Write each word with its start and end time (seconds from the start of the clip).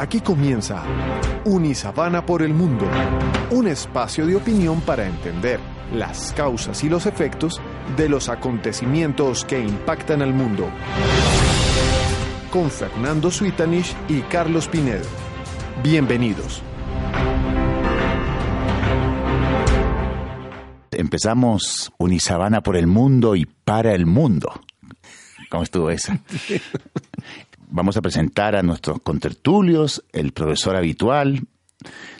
Aquí 0.00 0.22
comienza 0.22 0.82
Unisabana 1.44 2.24
por 2.24 2.40
el 2.40 2.54
Mundo, 2.54 2.86
un 3.50 3.68
espacio 3.68 4.26
de 4.26 4.34
opinión 4.34 4.80
para 4.80 5.06
entender 5.06 5.60
las 5.92 6.32
causas 6.32 6.82
y 6.82 6.88
los 6.88 7.04
efectos 7.04 7.60
de 7.98 8.08
los 8.08 8.30
acontecimientos 8.30 9.44
que 9.44 9.60
impactan 9.60 10.22
al 10.22 10.32
mundo. 10.32 10.70
Con 12.50 12.70
Fernando 12.70 13.30
Suitanich 13.30 13.94
y 14.08 14.22
Carlos 14.22 14.68
Pinedo. 14.68 15.04
Bienvenidos. 15.82 16.62
Empezamos 20.92 21.92
Unisabana 21.98 22.62
por 22.62 22.78
el 22.78 22.86
mundo 22.86 23.36
y 23.36 23.44
para 23.44 23.92
el 23.92 24.06
mundo. 24.06 24.62
¿Cómo 25.50 25.62
estuvo 25.62 25.90
eso? 25.90 26.14
Vamos 27.72 27.96
a 27.96 28.02
presentar 28.02 28.56
a 28.56 28.62
nuestros 28.62 29.00
contertulios, 29.00 30.04
el 30.12 30.32
profesor 30.32 30.74
habitual, 30.74 31.46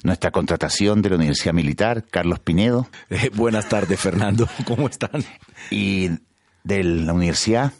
nuestra 0.04 0.30
contratación 0.30 1.02
de 1.02 1.10
la 1.10 1.16
Universidad 1.16 1.52
Militar, 1.52 2.04
Carlos 2.08 2.38
Pinedo. 2.38 2.88
Eh, 3.10 3.30
buenas 3.34 3.68
tardes, 3.68 3.98
Fernando. 3.98 4.48
¿Cómo 4.64 4.88
están? 4.88 5.24
Y 5.70 6.10
de 6.62 6.84
la 6.84 7.12
universidad, 7.12 7.72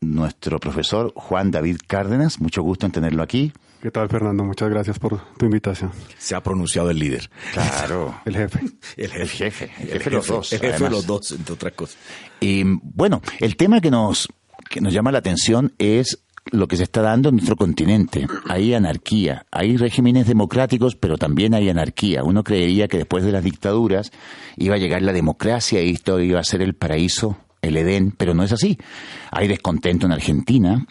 nuestro 0.00 0.58
profesor 0.58 1.12
Juan 1.14 1.50
David 1.50 1.78
Cárdenas. 1.86 2.40
Mucho 2.40 2.62
gusto 2.62 2.86
en 2.86 2.92
tenerlo 2.92 3.22
aquí. 3.22 3.52
¿Qué 3.82 3.90
tal, 3.90 4.08
Fernando? 4.08 4.42
Muchas 4.42 4.70
gracias 4.70 4.98
por 4.98 5.20
tu 5.36 5.44
invitación. 5.44 5.92
Se 6.16 6.34
ha 6.34 6.42
pronunciado 6.42 6.90
el 6.90 6.98
líder. 6.98 7.28
Claro. 7.52 8.18
el 8.24 8.36
jefe. 8.36 8.60
El 8.96 9.10
jefe. 9.28 9.70
El 9.78 9.88
jefe, 9.88 10.10
de 10.10 10.16
los 10.16 10.26
dos. 10.26 10.52
El 10.54 10.60
jefe 10.60 10.84
de 10.84 10.90
los 10.90 11.06
dos, 11.06 11.32
entre 11.32 11.52
otras 11.52 11.74
cosas. 11.74 11.98
Y 12.40 12.62
bueno, 12.64 13.20
el 13.38 13.56
tema 13.56 13.82
que 13.82 13.90
nos, 13.90 14.28
que 14.70 14.80
nos 14.80 14.94
llama 14.94 15.12
la 15.12 15.18
atención 15.18 15.74
es 15.78 16.24
lo 16.50 16.66
que 16.66 16.76
se 16.76 16.84
está 16.84 17.02
dando 17.02 17.28
en 17.28 17.36
nuestro 17.36 17.56
continente. 17.56 18.26
Hay 18.48 18.74
anarquía, 18.74 19.46
hay 19.50 19.76
regímenes 19.76 20.26
democráticos, 20.26 20.96
pero 20.96 21.16
también 21.16 21.54
hay 21.54 21.68
anarquía. 21.68 22.22
Uno 22.24 22.42
creería 22.42 22.88
que 22.88 22.98
después 22.98 23.24
de 23.24 23.32
las 23.32 23.44
dictaduras 23.44 24.12
iba 24.56 24.74
a 24.74 24.78
llegar 24.78 25.02
la 25.02 25.12
democracia 25.12 25.82
y 25.82 25.90
esto 25.90 26.20
iba 26.20 26.40
a 26.40 26.44
ser 26.44 26.62
el 26.62 26.74
paraíso, 26.74 27.36
el 27.62 27.76
Edén, 27.76 28.12
pero 28.12 28.34
no 28.34 28.42
es 28.42 28.52
así. 28.52 28.78
Hay 29.30 29.48
descontento 29.48 30.06
en 30.06 30.12
Argentina. 30.12 30.86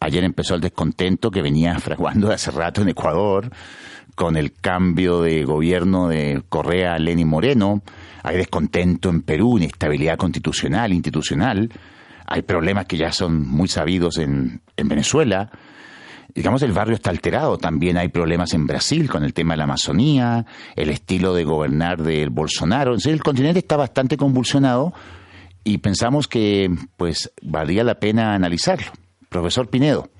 Ayer 0.00 0.24
empezó 0.24 0.54
el 0.54 0.60
descontento 0.60 1.30
que 1.30 1.42
venía 1.42 1.78
fraguando 1.78 2.28
de 2.28 2.34
hace 2.34 2.50
rato 2.50 2.82
en 2.82 2.90
Ecuador 2.90 3.50
con 4.14 4.36
el 4.36 4.52
cambio 4.52 5.22
de 5.22 5.44
gobierno 5.44 6.08
de 6.08 6.42
Correa 6.48 6.94
a 6.94 6.98
Lenin 6.98 7.28
Moreno. 7.28 7.82
Hay 8.22 8.36
descontento 8.36 9.08
en 9.10 9.22
Perú, 9.22 9.58
inestabilidad 9.58 10.16
constitucional, 10.16 10.92
institucional 10.92 11.70
hay 12.28 12.42
problemas 12.42 12.86
que 12.86 12.96
ya 12.96 13.10
son 13.10 13.48
muy 13.48 13.68
sabidos 13.68 14.18
en, 14.18 14.60
en 14.76 14.88
Venezuela. 14.88 15.50
Digamos, 16.34 16.62
el 16.62 16.72
barrio 16.72 16.94
está 16.94 17.10
alterado. 17.10 17.56
También 17.56 17.96
hay 17.96 18.08
problemas 18.08 18.52
en 18.52 18.66
Brasil 18.66 19.08
con 19.08 19.24
el 19.24 19.32
tema 19.32 19.54
de 19.54 19.58
la 19.58 19.64
Amazonía, 19.64 20.44
el 20.76 20.90
estilo 20.90 21.34
de 21.34 21.44
gobernar 21.44 22.02
del 22.02 22.30
Bolsonaro. 22.30 22.90
Entonces, 22.90 23.14
el 23.14 23.22
continente 23.22 23.60
está 23.60 23.76
bastante 23.76 24.16
convulsionado 24.16 24.92
y 25.64 25.78
pensamos 25.78 26.28
que, 26.28 26.70
pues, 26.96 27.32
valía 27.42 27.82
la 27.82 27.98
pena 27.98 28.34
analizarlo. 28.34 28.92
Profesor 29.30 29.68
Pinedo. 29.68 30.10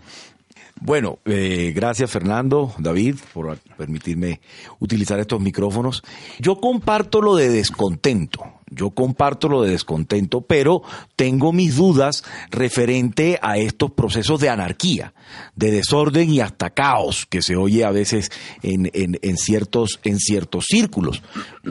Bueno, 0.81 1.19
eh, 1.25 1.73
gracias 1.75 2.11
Fernando, 2.11 2.73
David, 2.79 3.17
por 3.35 3.59
permitirme 3.77 4.41
utilizar 4.79 5.19
estos 5.19 5.41
micrófonos. 5.41 6.03
Yo 6.39 6.61
comparto 6.61 7.21
lo 7.21 7.35
de 7.35 7.49
descontento. 7.49 8.58
Yo 8.71 8.91
comparto 8.91 9.49
lo 9.49 9.63
de 9.63 9.71
descontento, 9.71 10.41
pero 10.43 10.83
tengo 11.17 11.53
mis 11.53 11.77
dudas 11.77 12.25
referente 12.51 13.39
a 13.43 13.59
estos 13.59 13.93
procesos 13.93 14.41
de 14.41 14.49
anarquía, 14.49 15.15
de 15.57 15.71
desorden 15.71 16.31
y 16.31 16.41
hasta 16.41 16.71
caos 16.71 17.27
que 17.27 17.43
se 17.43 17.57
oye 17.57 17.85
a 17.85 17.91
veces 17.91 18.31
en, 18.63 18.91
en, 18.93 19.37
ciertos, 19.37 20.01
en 20.05 20.19
ciertos 20.19 20.67
círculos. 20.69 21.23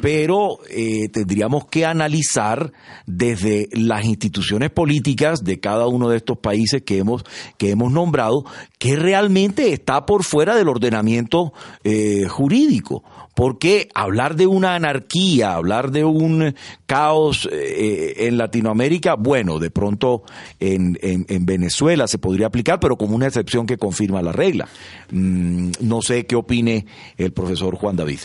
Pero 0.02 0.60
eh, 0.70 1.10
tendríamos 1.10 1.66
que 1.68 1.86
analizar 1.86 2.72
desde 3.06 3.70
las 3.72 4.06
instituciones 4.06 4.72
políticas 4.72 5.44
de 5.44 5.60
cada 5.60 5.88
uno 5.88 6.10
de 6.10 6.18
estos 6.18 6.38
países 6.38 6.82
que 6.84 6.98
hemos, 6.98 7.24
que 7.58 7.72
hemos 7.72 7.92
nombrado, 7.92 8.46
que 8.80 8.96
realmente 8.96 9.74
está 9.74 10.06
por 10.06 10.24
fuera 10.24 10.56
del 10.56 10.70
ordenamiento 10.70 11.54
eh, 11.84 12.26
jurídico 12.28 13.04
porque 13.38 13.88
hablar 13.94 14.36
de 14.36 14.48
una 14.48 14.74
anarquía, 14.74 15.54
hablar 15.54 15.92
de 15.92 16.04
un 16.04 16.56
caos 16.88 17.48
eh, 17.52 18.26
en 18.26 18.36
Latinoamérica, 18.36 19.14
bueno, 19.14 19.60
de 19.60 19.70
pronto 19.70 20.24
en, 20.60 20.98
en, 21.04 21.46
Venezuela 21.46 22.08
se 22.08 22.18
podría 22.18 22.48
aplicar, 22.48 22.80
pero 22.80 22.98
como 22.98 23.16
una 23.16 23.28
excepción 23.28 23.68
que 23.68 23.78
confirma 23.78 24.24
la 24.24 24.32
regla. 24.32 24.68
Mm, 25.12 25.70
no 25.82 26.02
sé 26.02 26.26
qué 26.26 26.36
opine 26.36 26.88
el 27.16 27.32
profesor 27.32 27.76
Juan 27.76 27.96
David. 27.96 28.22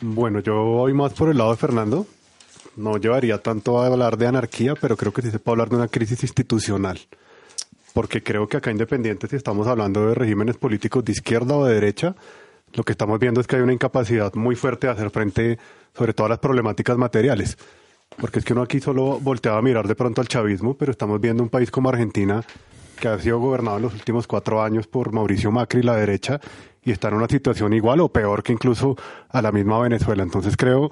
Bueno, 0.00 0.38
yo 0.38 0.62
voy 0.62 0.94
más 0.94 1.12
por 1.12 1.30
el 1.30 1.38
lado 1.38 1.50
de 1.50 1.56
Fernando. 1.56 2.06
No 2.76 2.98
llevaría 2.98 3.38
tanto 3.38 3.82
a 3.82 3.86
hablar 3.88 4.16
de 4.16 4.28
anarquía, 4.28 4.74
pero 4.80 4.96
creo 4.96 5.12
que 5.12 5.22
sí 5.22 5.32
se 5.32 5.40
puede 5.40 5.54
hablar 5.54 5.70
de 5.70 5.76
una 5.76 5.88
crisis 5.88 6.22
institucional. 6.22 7.00
Porque 7.92 8.22
creo 8.22 8.46
que 8.46 8.58
acá 8.58 8.70
independiente, 8.70 9.26
si 9.26 9.34
estamos 9.34 9.66
hablando 9.66 10.06
de 10.06 10.14
regímenes 10.14 10.56
políticos 10.56 11.04
de 11.04 11.10
izquierda 11.10 11.56
o 11.56 11.64
de 11.64 11.74
derecha, 11.74 12.14
lo 12.74 12.82
que 12.82 12.92
estamos 12.92 13.18
viendo 13.18 13.40
es 13.40 13.46
que 13.46 13.56
hay 13.56 13.62
una 13.62 13.72
incapacidad 13.72 14.34
muy 14.34 14.56
fuerte 14.56 14.86
de 14.86 14.92
hacer 14.92 15.10
frente 15.10 15.58
sobre 15.96 16.12
todo 16.12 16.26
a 16.26 16.30
las 16.30 16.38
problemáticas 16.38 16.98
materiales. 16.98 17.56
Porque 18.16 18.40
es 18.40 18.44
que 18.44 18.52
uno 18.52 18.62
aquí 18.62 18.80
solo 18.80 19.18
volteaba 19.20 19.58
a 19.58 19.62
mirar 19.62 19.88
de 19.88 19.94
pronto 19.94 20.20
al 20.20 20.28
chavismo, 20.28 20.74
pero 20.74 20.92
estamos 20.92 21.20
viendo 21.20 21.42
un 21.42 21.48
país 21.48 21.70
como 21.70 21.88
Argentina 21.88 22.42
que 22.98 23.08
ha 23.08 23.18
sido 23.18 23.40
gobernado 23.40 23.78
en 23.78 23.82
los 23.82 23.94
últimos 23.94 24.26
cuatro 24.26 24.62
años 24.62 24.86
por 24.86 25.12
Mauricio 25.12 25.50
Macri, 25.50 25.82
la 25.82 25.96
derecha, 25.96 26.40
y 26.82 26.92
está 26.92 27.08
en 27.08 27.14
una 27.14 27.26
situación 27.26 27.72
igual 27.72 28.00
o 28.00 28.08
peor 28.08 28.42
que 28.42 28.52
incluso 28.52 28.96
a 29.30 29.42
la 29.42 29.50
misma 29.50 29.80
Venezuela. 29.80 30.22
Entonces 30.22 30.56
creo 30.56 30.90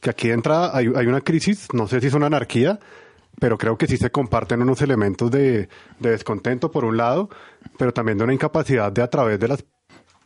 que 0.00 0.10
aquí 0.10 0.28
de 0.28 0.34
entrada 0.34 0.76
hay, 0.76 0.90
hay 0.94 1.06
una 1.06 1.20
crisis, 1.20 1.68
no 1.72 1.86
sé 1.86 2.00
si 2.00 2.08
es 2.08 2.14
una 2.14 2.26
anarquía, 2.26 2.80
pero 3.40 3.56
creo 3.58 3.76
que 3.76 3.86
sí 3.86 3.96
se 3.96 4.10
comparten 4.10 4.62
unos 4.62 4.82
elementos 4.82 5.30
de, 5.30 5.68
de, 5.98 6.10
descontento 6.10 6.70
por 6.70 6.84
un 6.84 6.96
lado, 6.96 7.28
pero 7.78 7.92
también 7.92 8.18
de 8.18 8.24
una 8.24 8.34
incapacidad 8.34 8.90
de 8.92 9.02
a 9.02 9.08
través 9.08 9.38
de 9.38 9.48
las 9.48 9.64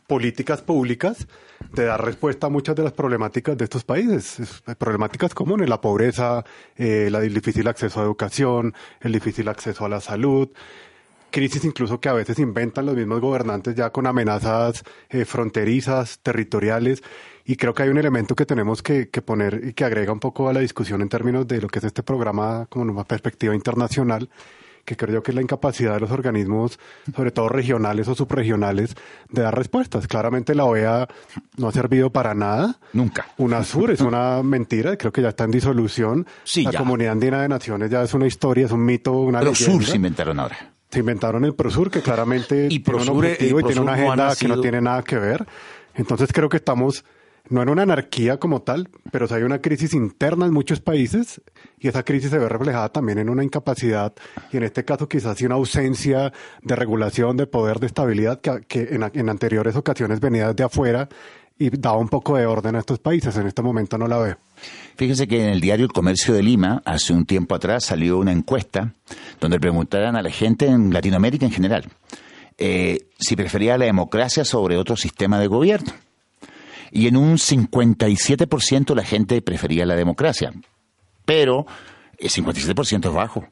políticas 0.09 0.63
públicas 0.63 1.27
de 1.71 1.85
dar 1.85 2.03
respuesta 2.03 2.47
a 2.47 2.49
muchas 2.49 2.75
de 2.75 2.81
las 2.81 2.93
problemáticas 2.93 3.55
de 3.55 3.65
estos 3.65 3.83
países, 3.83 4.63
problemáticas 4.79 5.35
comunes, 5.35 5.69
la 5.69 5.79
pobreza, 5.79 6.43
eh, 6.75 7.11
el 7.13 7.33
difícil 7.33 7.67
acceso 7.67 8.01
a 8.01 8.03
educación, 8.03 8.73
el 9.01 9.11
difícil 9.11 9.47
acceso 9.47 9.85
a 9.85 9.89
la 9.89 10.01
salud, 10.01 10.49
crisis 11.29 11.63
incluso 11.63 11.99
que 11.99 12.09
a 12.09 12.13
veces 12.13 12.39
inventan 12.39 12.87
los 12.87 12.95
mismos 12.95 13.21
gobernantes 13.21 13.75
ya 13.75 13.91
con 13.91 14.07
amenazas 14.07 14.83
eh, 15.11 15.25
fronterizas, 15.25 16.19
territoriales, 16.23 17.03
y 17.45 17.55
creo 17.55 17.75
que 17.75 17.83
hay 17.83 17.89
un 17.89 17.99
elemento 17.99 18.35
que 18.35 18.47
tenemos 18.47 18.81
que, 18.81 19.09
que, 19.09 19.21
poner 19.21 19.61
y 19.63 19.73
que 19.73 19.85
agrega 19.85 20.11
un 20.11 20.19
poco 20.19 20.49
a 20.49 20.53
la 20.53 20.59
discusión 20.61 21.01
en 21.01 21.09
términos 21.09 21.47
de 21.47 21.61
lo 21.61 21.67
que 21.67 21.77
es 21.77 21.85
este 21.85 22.01
programa 22.01 22.65
como 22.67 22.91
una 22.91 23.03
perspectiva 23.03 23.53
internacional, 23.53 24.27
que 24.89 24.97
creo 24.97 25.13
yo 25.13 25.23
que 25.23 25.29
es 25.29 25.35
la 25.35 25.43
incapacidad 25.43 25.93
de 25.93 25.99
los 25.99 26.09
organismos, 26.09 26.79
sobre 27.15 27.29
todo 27.29 27.47
regionales 27.47 28.07
o 28.07 28.15
subregionales, 28.15 28.95
de 29.29 29.43
dar 29.43 29.55
respuestas. 29.55 30.07
Claramente 30.07 30.55
la 30.55 30.65
OEA 30.65 31.07
no 31.57 31.67
ha 31.67 31.71
servido 31.71 32.09
para 32.09 32.33
nada. 32.33 32.79
Nunca. 32.93 33.27
UNASUR 33.37 33.91
es 33.91 34.01
una 34.01 34.41
mentira, 34.43 34.97
creo 34.97 35.11
que 35.11 35.21
ya 35.21 35.29
está 35.29 35.43
en 35.43 35.51
disolución. 35.51 36.25
Sí, 36.43 36.63
la 36.63 36.73
Comunidad 36.73 37.11
Andina 37.11 37.43
de 37.43 37.49
Naciones 37.49 37.91
ya 37.91 38.01
es 38.01 38.15
una 38.15 38.25
historia, 38.25 38.65
es 38.65 38.71
un 38.71 38.83
mito, 38.83 39.13
una 39.13 39.41
Pero 39.41 39.53
Sur 39.53 39.85
se 39.85 39.97
inventaron 39.97 40.39
ahora. 40.39 40.57
Se 40.89 41.01
inventaron 41.01 41.45
el 41.45 41.53
PROSUR, 41.53 41.91
que 41.91 42.01
claramente 42.01 42.67
y 42.67 42.79
tiene 42.79 43.03
un 43.03 43.09
objetivo 43.09 43.59
y 43.59 43.63
tiene 43.65 43.81
una 43.81 43.93
agenda 43.93 44.35
que 44.35 44.47
no 44.47 44.59
tiene 44.59 44.81
nada 44.81 45.03
que 45.03 45.19
ver. 45.19 45.45
Entonces 45.93 46.33
creo 46.33 46.49
que 46.49 46.57
estamos 46.57 47.05
no 47.49 47.61
en 47.61 47.69
una 47.69 47.83
anarquía 47.83 48.37
como 48.37 48.61
tal, 48.61 48.89
pero 49.11 49.27
hay 49.29 49.43
una 49.43 49.59
crisis 49.59 49.93
interna 49.93 50.45
en 50.45 50.53
muchos 50.53 50.79
países 50.79 51.41
y 51.79 51.87
esa 51.87 52.03
crisis 52.03 52.29
se 52.29 52.37
ve 52.37 52.47
reflejada 52.47 52.89
también 52.89 53.17
en 53.17 53.29
una 53.29 53.43
incapacidad 53.43 54.13
y 54.51 54.57
en 54.57 54.63
este 54.63 54.85
caso 54.85 55.07
quizás 55.07 55.41
una 55.41 55.55
ausencia 55.55 56.31
de 56.61 56.75
regulación, 56.75 57.37
de 57.37 57.47
poder, 57.47 57.79
de 57.79 57.87
estabilidad 57.87 58.39
que, 58.41 58.89
en, 58.91 59.29
anteriores 59.29 59.75
ocasiones 59.75 60.19
venía 60.19 60.53
de 60.53 60.63
afuera 60.63 61.09
y 61.57 61.69
daba 61.69 61.97
un 61.97 62.07
poco 62.07 62.37
de 62.37 62.45
orden 62.45 62.75
a 62.75 62.79
estos 62.79 62.99
países. 62.99 63.35
En 63.35 63.47
este 63.47 63.61
momento 63.61 63.97
no 63.97 64.07
la 64.07 64.17
veo. 64.17 64.37
Fíjense 64.95 65.27
que 65.27 65.43
en 65.43 65.49
el 65.49 65.59
diario 65.59 65.85
El 65.85 65.91
Comercio 65.91 66.33
de 66.33 66.41
Lima, 66.41 66.81
hace 66.85 67.13
un 67.13 67.25
tiempo 67.25 67.55
atrás, 67.55 67.85
salió 67.85 68.17
una 68.17 68.31
encuesta 68.31 68.93
donde 69.41 69.59
preguntaran 69.59 70.15
a 70.15 70.21
la 70.21 70.29
gente 70.29 70.67
en 70.67 70.93
Latinoamérica 70.93 71.45
en 71.45 71.51
general 71.51 71.85
eh, 72.57 73.07
si 73.17 73.35
prefería 73.35 73.77
la 73.77 73.85
democracia 73.85 74.45
sobre 74.45 74.77
otro 74.77 74.95
sistema 74.95 75.39
de 75.39 75.47
gobierno 75.47 75.93
y 76.91 77.07
en 77.07 77.17
un 77.17 77.37
57% 77.37 78.95
la 78.95 79.03
gente 79.03 79.41
prefería 79.41 79.85
la 79.85 79.95
democracia. 79.95 80.53
Pero 81.25 81.65
el 82.17 82.29
57% 82.29 83.07
es 83.07 83.13
bajo. 83.13 83.47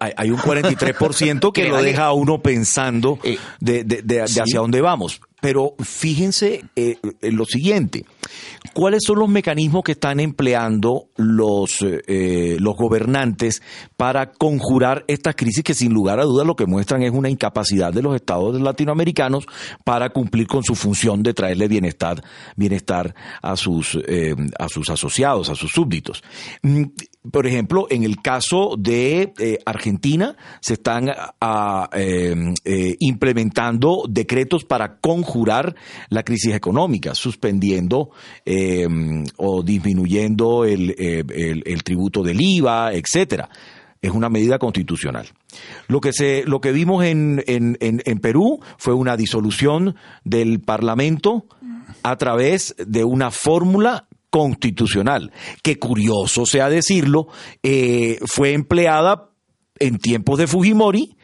Hay, 0.00 0.30
un 0.30 0.38
43% 0.38 1.52
que 1.54 1.68
lo 1.68 1.82
deja 1.82 2.06
a 2.06 2.12
uno 2.12 2.42
pensando 2.42 3.18
eh, 3.24 3.38
de, 3.60 4.20
hacia 4.22 4.60
dónde 4.60 4.80
vamos. 4.80 5.20
Pero 5.40 5.74
fíjense 5.82 6.64
eh, 6.76 6.98
en 7.22 7.36
lo 7.36 7.44
siguiente, 7.44 8.04
¿cuáles 8.72 9.02
son 9.06 9.18
los 9.18 9.28
mecanismos 9.28 9.82
que 9.82 9.92
están 9.92 10.20
empleando 10.20 11.08
los, 11.16 11.78
eh, 11.82 12.56
los 12.60 12.76
gobernantes 12.76 13.62
para 13.96 14.30
conjurar 14.32 15.04
estas 15.08 15.34
crisis 15.34 15.64
que 15.64 15.74
sin 15.74 15.92
lugar 15.92 16.20
a 16.20 16.24
dudas 16.24 16.46
lo 16.46 16.56
que 16.56 16.66
muestran 16.66 17.02
es 17.02 17.12
una 17.12 17.30
incapacidad 17.30 17.92
de 17.92 18.02
los 18.02 18.14
estados 18.14 18.60
latinoamericanos 18.60 19.46
para 19.84 20.10
cumplir 20.10 20.46
con 20.46 20.62
su 20.62 20.74
función 20.74 21.22
de 21.22 21.34
traerle 21.34 21.68
bienestar, 21.68 22.22
bienestar 22.56 23.14
a, 23.42 23.56
sus, 23.56 23.98
a 24.58 24.68
sus 24.68 24.90
asociados, 24.90 25.48
a 25.48 25.54
sus 25.54 25.70
súbditos? 25.70 26.22
Por 27.30 27.46
ejemplo, 27.46 27.86
en 27.90 28.04
el 28.04 28.20
caso 28.20 28.74
de 28.78 29.32
eh, 29.38 29.58
Argentina, 29.64 30.36
se 30.60 30.74
están 30.74 31.08
em, 31.92 32.54
eh, 32.64 32.96
implementando 33.00 34.04
decretos 34.08 34.64
para 34.64 34.98
conjurar 34.98 35.74
la 36.08 36.22
crisis 36.22 36.54
económica, 36.54 37.14
suspendiendo 37.14 38.10
em, 38.44 39.24
o 39.36 39.62
disminuyendo 39.62 40.64
el, 40.64 40.94
tributo 41.84 42.22
del 42.22 42.40
IVA, 42.40 42.92
etcétera. 42.92 43.48
Es 44.02 44.10
una 44.10 44.28
medida 44.28 44.58
constitucional. 44.58 45.26
Lo 45.88 46.00
que, 46.00 46.12
se, 46.12 46.44
lo 46.44 46.60
que 46.60 46.72
vimos 46.72 47.04
en, 47.04 47.42
en, 47.46 47.76
en 47.80 48.18
Perú 48.18 48.60
fue 48.76 48.94
una 48.94 49.16
disolución 49.16 49.96
del 50.24 50.60
Parlamento 50.60 51.46
a 52.02 52.16
través 52.16 52.74
de 52.78 53.04
una 53.04 53.30
fórmula 53.30 54.06
constitucional, 54.36 55.32
que 55.62 55.78
curioso 55.78 56.44
sea 56.44 56.68
decirlo, 56.68 57.28
eh, 57.62 58.18
fue 58.26 58.52
empleada 58.52 59.30
en 59.78 59.96
tiempos 59.96 60.38
de 60.38 60.46
Fujimori 60.46 61.16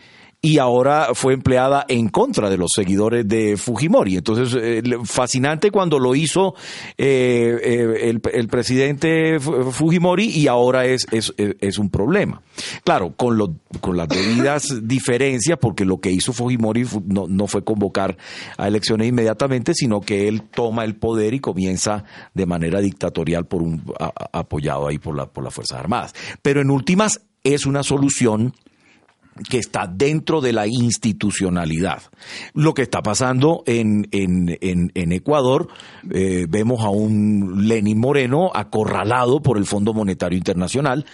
y 0.44 0.58
ahora 0.58 1.10
fue 1.14 1.34
empleada 1.34 1.86
en 1.86 2.08
contra 2.08 2.50
de 2.50 2.56
los 2.56 2.72
seguidores 2.74 3.28
de 3.28 3.56
Fujimori. 3.56 4.16
Entonces, 4.16 4.58
eh, 4.60 4.82
fascinante 5.04 5.70
cuando 5.70 6.00
lo 6.00 6.16
hizo 6.16 6.56
eh, 6.98 7.56
eh, 7.62 8.18
el, 8.32 8.48
presidente 8.48 9.38
Fujimori 9.38 10.24
y 10.24 10.48
ahora 10.48 10.84
es, 10.84 11.06
es, 11.12 11.32
es 11.36 11.78
un 11.78 11.90
problema. 11.90 12.42
Claro, 12.82 13.12
con, 13.14 13.38
lo, 13.38 13.54
con 13.80 13.96
las 13.96 14.08
debidas 14.08 14.80
diferencias, 14.82 15.58
porque 15.60 15.84
lo 15.84 16.00
que 16.00 16.10
hizo 16.10 16.32
Fujimori 16.32 16.86
no, 17.06 17.28
no 17.28 17.46
fue 17.46 17.62
convocar 17.62 18.18
a 18.58 18.66
elecciones 18.66 19.06
inmediatamente, 19.06 19.74
sino 19.74 20.00
que 20.00 20.26
él 20.26 20.42
toma 20.42 20.82
el 20.82 20.96
poder 20.96 21.34
y 21.34 21.38
comienza 21.38 22.02
de 22.34 22.46
manera 22.46 22.80
dictatorial 22.80 23.46
por 23.46 23.62
un, 23.62 23.84
apoyado 24.32 24.88
ahí 24.88 24.98
por, 24.98 25.16
la, 25.16 25.26
por 25.26 25.44
las 25.44 25.54
Fuerzas 25.54 25.78
Armadas. 25.78 26.14
Pero 26.42 26.60
en 26.60 26.70
últimas, 26.70 27.20
es 27.44 27.64
una 27.66 27.82
solución 27.82 28.54
que 29.48 29.58
está 29.58 29.86
dentro 29.86 30.40
de 30.40 30.52
la 30.52 30.66
institucionalidad. 30.66 32.02
Lo 32.54 32.74
que 32.74 32.82
está 32.82 33.02
pasando 33.02 33.62
en, 33.66 34.06
en, 34.10 34.58
en, 34.60 35.12
Ecuador, 35.12 35.68
eh, 36.10 36.46
vemos 36.48 36.84
a 36.84 36.90
un 36.90 37.66
Lenin 37.66 37.98
Moreno 37.98 38.50
acorralado 38.54 39.40
por 39.40 39.58
el 39.58 39.66
Fondo 39.66 39.94
Monetario 39.94 40.36
Internacional. 40.36 41.06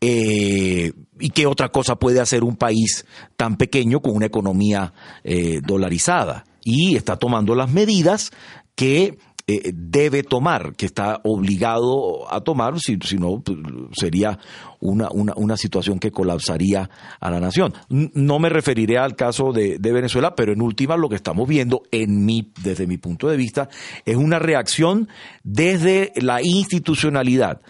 Eh, 0.00 0.92
¿Y 1.18 1.30
qué 1.30 1.46
otra 1.46 1.68
cosa 1.68 1.96
puede 1.96 2.20
hacer 2.20 2.42
un 2.42 2.56
país 2.56 3.06
tan 3.36 3.56
pequeño 3.56 4.00
con 4.00 4.16
una 4.16 4.26
economía 4.26 4.92
eh, 5.22 5.60
dolarizada? 5.64 6.44
Y 6.64 6.96
está 6.96 7.16
tomando 7.16 7.54
las 7.54 7.70
medidas 7.70 8.32
que 8.74 9.18
eh, 9.46 9.72
debe 9.74 10.22
tomar, 10.22 10.74
que 10.76 10.86
está 10.86 11.20
obligado 11.24 12.32
a 12.32 12.40
tomar, 12.40 12.78
si, 12.78 12.96
no 13.18 13.40
pues, 13.40 13.58
sería 13.92 14.38
una, 14.80 15.08
una, 15.10 15.56
situación 15.56 15.98
que 15.98 16.10
colapsaría 16.10 16.88
a 17.18 17.30
la 17.30 17.40
nación. 17.40 17.74
No 17.88 18.38
me 18.38 18.48
referiré 18.48 18.98
al 18.98 19.16
caso 19.16 19.52
de, 19.52 19.78
Venezuela, 19.78 20.34
pero 20.34 20.52
en 20.52 20.62
última 20.62 20.96
lo 20.96 21.08
que 21.08 21.16
estamos 21.16 21.48
viendo, 21.48 21.82
en 21.90 22.24
mi, 22.24 22.52
desde 22.62 22.86
mi 22.86 22.98
punto 22.98 23.28
de 23.28 23.36
vista, 23.36 23.68
es 24.04 24.16
una 24.16 24.38
reacción 24.38 25.08
desde 25.42 26.12
la 26.16 26.42
institucionalidad 26.42 27.60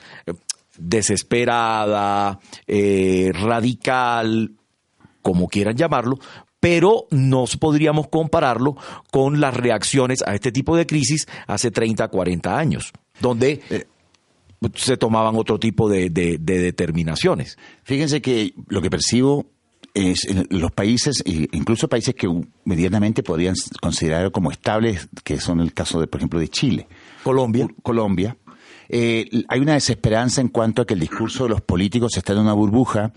desesperada, 0.78 2.40
eh, 2.66 3.31
radical, 3.32 4.52
como 5.23 5.49
quieran 5.49 5.76
llamarlo, 5.76 6.19
pero 6.61 7.07
no 7.11 7.45
podríamos 7.59 8.09
compararlo 8.09 8.77
con 9.11 9.41
las 9.41 9.55
reacciones 9.55 10.23
a 10.27 10.35
este 10.35 10.53
tipo 10.53 10.77
de 10.77 10.87
crisis 10.87 11.27
hace 11.47 11.71
30, 11.71 12.09
40 12.09 12.57
años, 12.57 12.93
donde 13.21 13.62
eh, 13.71 13.87
se 14.75 14.97
tomaban 14.97 15.37
otro 15.37 15.59
tipo 15.59 15.89
de, 15.89 16.11
determinaciones. 16.11 17.59
Fíjense 17.83 18.21
que 18.21 18.55
lo 18.69 18.83
que 18.83 18.91
percibo 18.91 19.47
es 19.95 20.25
en 20.27 20.47
los 20.51 20.71
países, 20.71 21.23
incluso 21.25 21.89
países 21.89 22.15
que 22.15 22.29
medianamente 22.65 23.23
podrían 23.23 23.55
considerar 23.81 24.31
como 24.31 24.53
estables, 24.53 25.09
que 25.25 25.41
son 25.41 25.61
el 25.61 25.73
caso 25.73 25.99
de, 26.01 26.07
por 26.07 26.21
ejemplo, 26.21 26.39
de 26.39 26.49
Chile. 26.49 26.87
Colombia. 27.25 27.67
Colombia. 27.83 28.37
Eh, 28.89 29.45
hay 29.49 29.61
una 29.61 29.75
desesperanza 29.75 30.41
en 30.41 30.49
cuanto 30.49 30.83
a 30.83 30.87
que 30.87 30.95
el 30.95 31.01
discurso 31.01 31.45
de 31.45 31.51
los 31.51 31.61
políticos 31.61 32.17
está 32.17 32.33
en 32.33 32.41
una 32.41 32.53
burbuja 32.53 33.12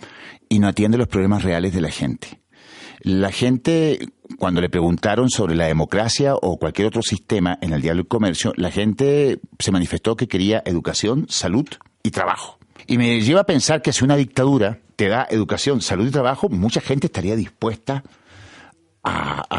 y 0.48 0.60
no 0.60 0.68
atiende 0.68 0.98
los 0.98 1.07
problemas 1.07 1.44
reales 1.44 1.74
de 1.74 1.81
la 1.81 1.90
gente. 1.90 2.43
La 3.01 3.31
gente, 3.31 4.00
cuando 4.38 4.62
le 4.62 4.69
preguntaron 4.69 5.30
sobre 5.30 5.56
la 5.56 5.66
democracia 5.66 6.36
o 6.36 6.57
cualquier 6.57 6.88
otro 6.88 7.01
sistema 7.01 7.57
en 7.62 7.74
el 7.74 7.81
diálogo 7.81 8.06
y 8.06 8.10
comercio, 8.10 8.54
la 8.56 8.72
gente 8.72 9.40
se 9.60 9.72
manifestó 9.72 10.16
que 10.16 10.28
quería 10.28 10.62
educación, 10.66 11.25
salud 11.30 11.68
y 12.04 12.12
trabajo. 12.12 12.60
Y 12.88 12.98
me 12.98 13.22
lleva 13.22 13.42
a 13.42 13.45
pensar 13.45 13.81
que 13.81 13.94
si 13.94 14.04
una 14.04 14.16
dictadura 14.16 14.80
te 14.95 15.07
da 15.07 15.28
educación, 15.30 15.81
salud 15.81 16.07
y 16.07 16.12
trabajo, 16.12 16.50
mucha 16.50 16.81
gente 16.81 17.07
estaría 17.07 17.36
dispuesta 17.36 18.04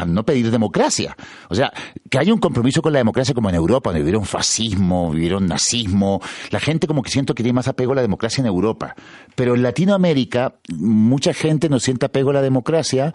no 0.07 0.25
pedir 0.25 0.51
democracia. 0.51 1.15
O 1.49 1.55
sea, 1.55 1.71
que 2.09 2.17
haya 2.17 2.33
un 2.33 2.39
compromiso 2.39 2.81
con 2.81 2.93
la 2.93 2.99
democracia 2.99 3.33
como 3.33 3.49
en 3.49 3.55
Europa, 3.55 3.89
donde 3.89 4.01
vivieron 4.01 4.25
fascismo, 4.25 5.11
vivieron 5.11 5.47
nazismo. 5.47 6.21
La 6.51 6.59
gente 6.59 6.87
como 6.87 7.01
que 7.01 7.11
siento 7.11 7.35
que 7.35 7.43
tiene 7.43 7.55
más 7.55 7.67
apego 7.67 7.93
a 7.93 7.95
la 7.95 8.01
democracia 8.01 8.41
en 8.41 8.47
Europa. 8.47 8.95
Pero 9.35 9.55
en 9.55 9.63
Latinoamérica, 9.63 10.55
mucha 10.77 11.33
gente 11.33 11.69
no 11.69 11.79
siente 11.79 12.05
apego 12.05 12.31
a 12.31 12.33
la 12.33 12.41
democracia 12.41 13.13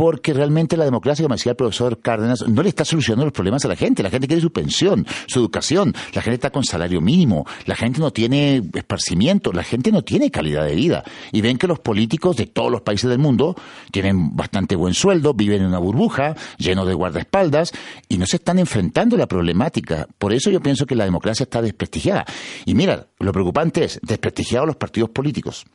porque 0.00 0.32
realmente 0.32 0.78
la 0.78 0.86
democracia, 0.86 1.22
como 1.22 1.34
decía 1.34 1.50
el 1.50 1.56
profesor 1.56 2.00
Cárdenas, 2.00 2.48
no 2.48 2.62
le 2.62 2.70
está 2.70 2.86
solucionando 2.86 3.26
los 3.26 3.34
problemas 3.34 3.66
a 3.66 3.68
la 3.68 3.76
gente. 3.76 4.02
La 4.02 4.08
gente 4.08 4.26
quiere 4.26 4.40
su 4.40 4.50
pensión, 4.50 5.06
su 5.26 5.40
educación, 5.40 5.92
la 6.14 6.22
gente 6.22 6.36
está 6.36 6.48
con 6.48 6.64
salario 6.64 7.02
mínimo, 7.02 7.44
la 7.66 7.76
gente 7.76 8.00
no 8.00 8.10
tiene 8.10 8.62
esparcimiento, 8.72 9.52
la 9.52 9.62
gente 9.62 9.92
no 9.92 10.00
tiene 10.00 10.30
calidad 10.30 10.64
de 10.64 10.74
vida. 10.74 11.04
Y 11.32 11.42
ven 11.42 11.58
que 11.58 11.66
los 11.66 11.80
políticos 11.80 12.38
de 12.38 12.46
todos 12.46 12.70
los 12.70 12.80
países 12.80 13.10
del 13.10 13.18
mundo 13.18 13.54
tienen 13.92 14.34
bastante 14.34 14.74
buen 14.74 14.94
sueldo, 14.94 15.34
viven 15.34 15.60
en 15.60 15.66
una 15.66 15.78
burbuja, 15.78 16.34
lleno 16.56 16.86
de 16.86 16.94
guardaespaldas, 16.94 17.70
y 18.08 18.16
no 18.16 18.24
se 18.24 18.36
están 18.36 18.58
enfrentando 18.58 19.18
la 19.18 19.26
problemática. 19.26 20.08
Por 20.16 20.32
eso 20.32 20.50
yo 20.50 20.62
pienso 20.62 20.86
que 20.86 20.94
la 20.94 21.04
democracia 21.04 21.44
está 21.44 21.60
desprestigiada. 21.60 22.24
Y 22.64 22.72
mira, 22.72 23.06
lo 23.18 23.32
preocupante 23.32 23.84
es 23.84 24.00
desprestigiados 24.02 24.66
los 24.66 24.76
partidos 24.76 25.10
políticos. 25.10 25.66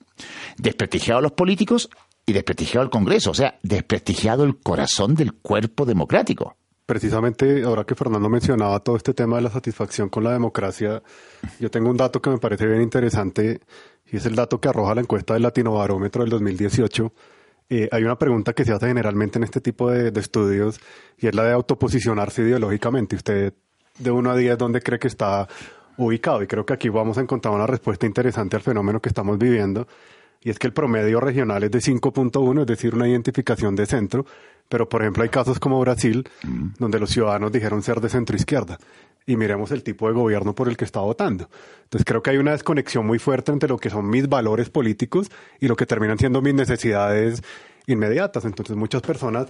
Desprestigiados 0.58 1.22
los 1.22 1.34
políticos 1.34 1.90
y 2.26 2.34
desprestigiado 2.34 2.84
el 2.84 2.90
Congreso, 2.90 3.32
o 3.32 3.34
sea, 3.34 3.60
desprestigiado 3.62 4.44
el 4.44 4.58
corazón 4.58 5.16
del 5.16 5.34
cuerpo 5.34 5.86
democrático. 5.86 6.56
Precisamente 6.86 7.64
ahora 7.64 7.84
que 7.84 7.96
Fernando 7.96 8.30
mencionaba 8.30 8.80
todo 8.80 8.96
este 8.96 9.14
tema 9.14 9.38
de 9.38 9.44
la 9.44 9.50
satisfacción 9.50 10.10
con 10.10 10.24
la 10.24 10.32
democracia, 10.32 11.02
yo 11.60 11.70
tengo 11.72 11.90
un 11.90 11.98
dato 11.98 12.22
que 12.22 12.30
me 12.30 12.38
parece 12.38 12.68
bien 12.68 12.82
interesante 12.82 13.60
y 14.06 14.18
es 14.18 14.26
el 14.26 14.36
dato 14.36 14.60
que 14.60 14.70
arroja 14.70 14.96
la 14.96 15.02
encuesta 15.02 15.34
del 15.34 15.44
Latino 15.44 15.74
Barómetro 15.74 16.24
del 16.24 16.30
2018. 16.32 17.12
Eh, 17.70 17.90
hay 17.92 18.04
una 18.04 18.20
pregunta 18.20 18.54
que 18.54 18.66
se 18.66 18.72
hace 18.72 18.88
generalmente 18.88 19.40
en 19.40 19.44
este 19.44 19.62
tipo 19.62 19.90
de, 19.90 20.12
de, 20.12 20.20
estudios 20.20 20.80
y 21.18 21.28
es 21.28 21.34
la 21.34 21.44
de 21.44 21.54
autoposicionarse 21.54 22.44
ideológicamente. 22.44 23.16
Usted 23.16 23.54
de 23.98 24.12
1 24.12 24.32
a 24.32 24.36
10, 24.36 24.58
¿dónde 24.58 24.82
cree 24.82 25.00
que 25.00 25.08
está 25.08 25.48
ubicado? 25.98 26.44
Y 26.44 26.48
creo 26.48 26.68
que 26.68 26.74
aquí 26.74 26.90
vamos 26.90 27.18
a 27.18 27.22
encontrar 27.22 27.56
una 27.56 27.66
respuesta 27.66 28.06
interesante 28.06 28.56
al 28.56 28.62
fenómeno 28.62 29.02
que 29.02 29.10
estamos 29.10 29.40
viviendo 29.40 29.88
y 30.46 30.52
es 30.52 30.60
que 30.60 30.68
el 30.68 30.74
promedio 30.74 31.20
regional 31.20 31.64
es 31.64 31.72
de 31.72 31.80
5.1, 31.80 32.62
es 32.62 32.68
decir, 32.68 32.94
una 32.94 33.10
identificación 33.10 33.76
de 33.76 33.88
centro, 33.88 34.28
pero 34.70 34.88
por 34.88 35.02
ejemplo 35.02 35.24
hay 35.24 35.30
casos 35.30 35.60
como 35.60 35.80
Brasil, 35.80 36.30
donde 36.78 37.00
los 37.00 37.10
ciudadanos 37.10 37.52
dijeron 37.52 37.82
ser 37.82 38.00
de 38.00 38.10
centro 38.10 38.36
izquierda, 38.36 38.78
y 39.26 39.38
miremos 39.38 39.72
el 39.72 39.82
tipo 39.82 40.08
de 40.08 40.14
gobierno 40.14 40.54
por 40.54 40.70
el 40.70 40.78
que 40.78 40.86
está 40.86 41.00
votando. 41.00 41.50
Entonces 41.86 42.06
creo 42.06 42.22
que 42.22 42.30
hay 42.30 42.38
una 42.38 42.52
desconexión 42.52 43.08
muy 43.08 43.18
fuerte 43.18 43.52
entre 43.52 43.70
lo 43.70 43.80
que 43.80 43.90
son 43.90 44.08
mis 44.08 44.30
valores 44.30 44.70
políticos 44.70 45.32
y 45.60 45.68
lo 45.68 45.76
que 45.76 45.88
terminan 45.88 46.20
siendo 46.20 46.44
mis 46.44 46.54
necesidades 46.54 47.42
inmediatas. 47.88 48.46
Entonces 48.46 48.76
muchas 48.76 49.02
personas 49.02 49.48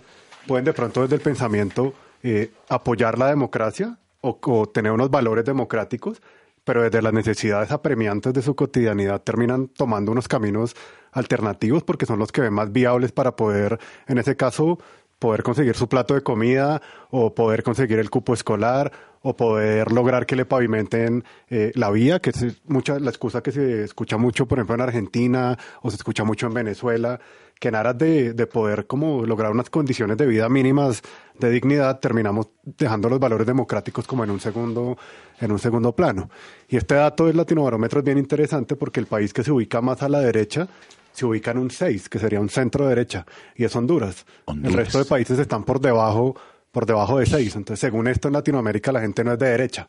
pueden 0.48 0.64
de 0.64 0.72
pronto 0.72 1.02
desde 1.02 1.16
el 1.16 1.22
pensamiento 1.22 1.94
eh, 2.24 2.52
apoyar 2.70 3.20
la 3.20 3.28
democracia 3.28 3.98
o 4.22 4.70
tener 4.70 4.94
unos 4.94 5.12
valores 5.12 5.44
democráticos, 5.44 6.22
pero 6.66 6.84
desde 6.84 7.02
las 7.02 7.14
necesidades 7.14 7.72
apremiantes 7.72 8.34
de 8.34 8.42
su 8.42 8.56
cotidianidad 8.56 9.22
terminan 9.22 9.70
tomando 9.70 10.12
unos 10.12 10.28
caminos 10.28 10.76
alternativos 11.14 11.84
porque 11.84 12.06
son 12.06 12.20
los 12.20 12.34
que 12.34 12.42
ven 12.42 12.54
más 12.54 12.74
viables 12.74 13.14
para 13.14 13.38
poder, 13.38 13.80
en 14.08 14.18
ese 14.18 14.36
caso, 14.36 14.80
poder 15.26 15.42
conseguir 15.42 15.76
su 15.76 15.90
plato 15.90 16.14
de 16.14 16.22
comida 16.22 16.84
o 17.10 17.34
poder 17.34 17.64
conseguir 17.64 17.98
el 17.98 18.12
cupo 18.12 18.36
escolar 18.36 18.92
o 19.24 19.36
poder 19.36 19.92
lograr 19.92 20.28
que 20.28 20.36
le 20.36 20.46
pavimenten 20.46 21.24
eh, 21.50 21.72
la 21.74 21.90
vía, 21.90 22.20
que 22.20 22.30
es 22.30 22.62
mucha 22.68 23.00
la 23.00 23.10
excusa 23.10 23.42
que 23.42 23.52
se 23.52 23.84
escucha 23.86 24.18
mucho, 24.18 24.48
por 24.48 24.60
ejemplo, 24.60 24.76
en 24.76 24.82
Argentina 24.82 25.58
o 25.82 25.90
se 25.90 25.96
escucha 25.96 26.24
mucho 26.24 26.46
en 26.46 26.54
Venezuela, 26.54 27.20
que 27.60 27.70
en 27.70 27.74
aras 27.74 27.98
de, 27.98 28.34
de 28.34 28.46
poder 28.46 28.86
como 28.86 29.26
lograr 29.26 29.52
unas 29.52 29.72
condiciones 29.72 30.16
de 30.16 30.28
vida 30.28 30.48
mínimas 30.48 31.02
de 31.40 31.50
dignidad, 31.50 32.00
terminamos 32.00 32.50
dejando 32.64 33.10
los 33.10 33.20
valores 33.20 33.48
democráticos 33.48 34.06
como 34.06 34.24
en 34.24 34.30
un 34.30 34.40
segundo, 34.40 34.96
en 35.42 35.52
un 35.52 35.58
segundo 35.58 35.96
plano. 35.96 36.30
Y 36.70 36.78
este 36.78 36.94
dato 36.94 37.26
del 37.26 37.38
latinobarómetro 37.38 38.02
es 38.02 38.06
bien 38.06 38.20
interesante 38.20 38.76
porque 38.76 39.00
el 39.00 39.08
país 39.08 39.34
que 39.34 39.44
se 39.44 39.52
ubica 39.52 39.82
más 39.82 40.04
a 40.04 40.10
la 40.10 40.20
derecha 40.20 40.68
se 41.16 41.26
ubica 41.26 41.52
en 41.52 41.58
un 41.60 41.72
6, 41.72 42.10
que 42.10 42.20
sería 42.20 42.40
un 42.40 42.50
centro 42.50 42.88
derecha, 42.88 43.26
y 43.56 43.64
es 43.64 43.76
Honduras. 43.76 44.26
Honduras. 44.46 44.72
El 44.72 44.78
resto 44.78 45.00
de 45.00 45.06
países 45.06 45.40
están 45.40 45.64
por 45.64 45.80
debajo, 45.82 46.36
por 46.72 46.86
debajo 46.86 47.18
de 47.20 47.26
6. 47.26 47.56
Entonces, 47.56 47.80
según 47.80 48.08
esto 48.08 48.28
en 48.28 48.34
Latinoamérica 48.34 48.92
la 48.92 49.02
gente 49.02 49.24
no 49.24 49.34
es 49.34 49.40
de 49.40 49.48
derecha. 49.50 49.88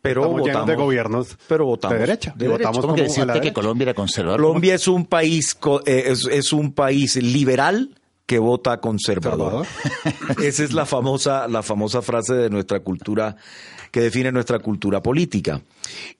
Pero 0.00 0.20
Estamos 0.22 0.40
llenos 0.42 0.52
votamos 0.52 0.68
de 0.68 0.74
gobiernos 0.76 1.38
pero 1.48 1.64
votamos 1.64 1.94
de 1.94 2.00
derecha. 2.00 2.34
de 2.36 2.46
derecha. 2.46 2.68
votamos 2.68 2.80
¿Cómo 2.84 2.94
que 2.94 3.02
a 3.02 3.24
la 3.24 3.32
que 3.32 3.38
derecha. 3.40 3.54
Colombia 3.54 3.82
era 3.84 3.94
conservador? 3.94 4.40
Colombia 4.40 4.74
es 4.74 4.86
un 4.86 5.06
país 5.06 5.54
co- 5.54 5.80
eh, 5.86 6.04
es, 6.08 6.26
es 6.26 6.52
un 6.52 6.72
país 6.72 7.16
liberal 7.16 7.88
que 8.26 8.38
vota 8.38 8.80
conservador. 8.80 9.66
Esa 10.42 10.64
es 10.64 10.72
la 10.72 10.86
famosa 10.86 11.46
la 11.48 11.62
famosa 11.62 12.02
frase 12.02 12.34
de 12.34 12.50
nuestra 12.50 12.80
cultura 12.80 13.36
que 13.90 14.00
define 14.00 14.32
nuestra 14.32 14.58
cultura 14.58 15.02
política. 15.02 15.62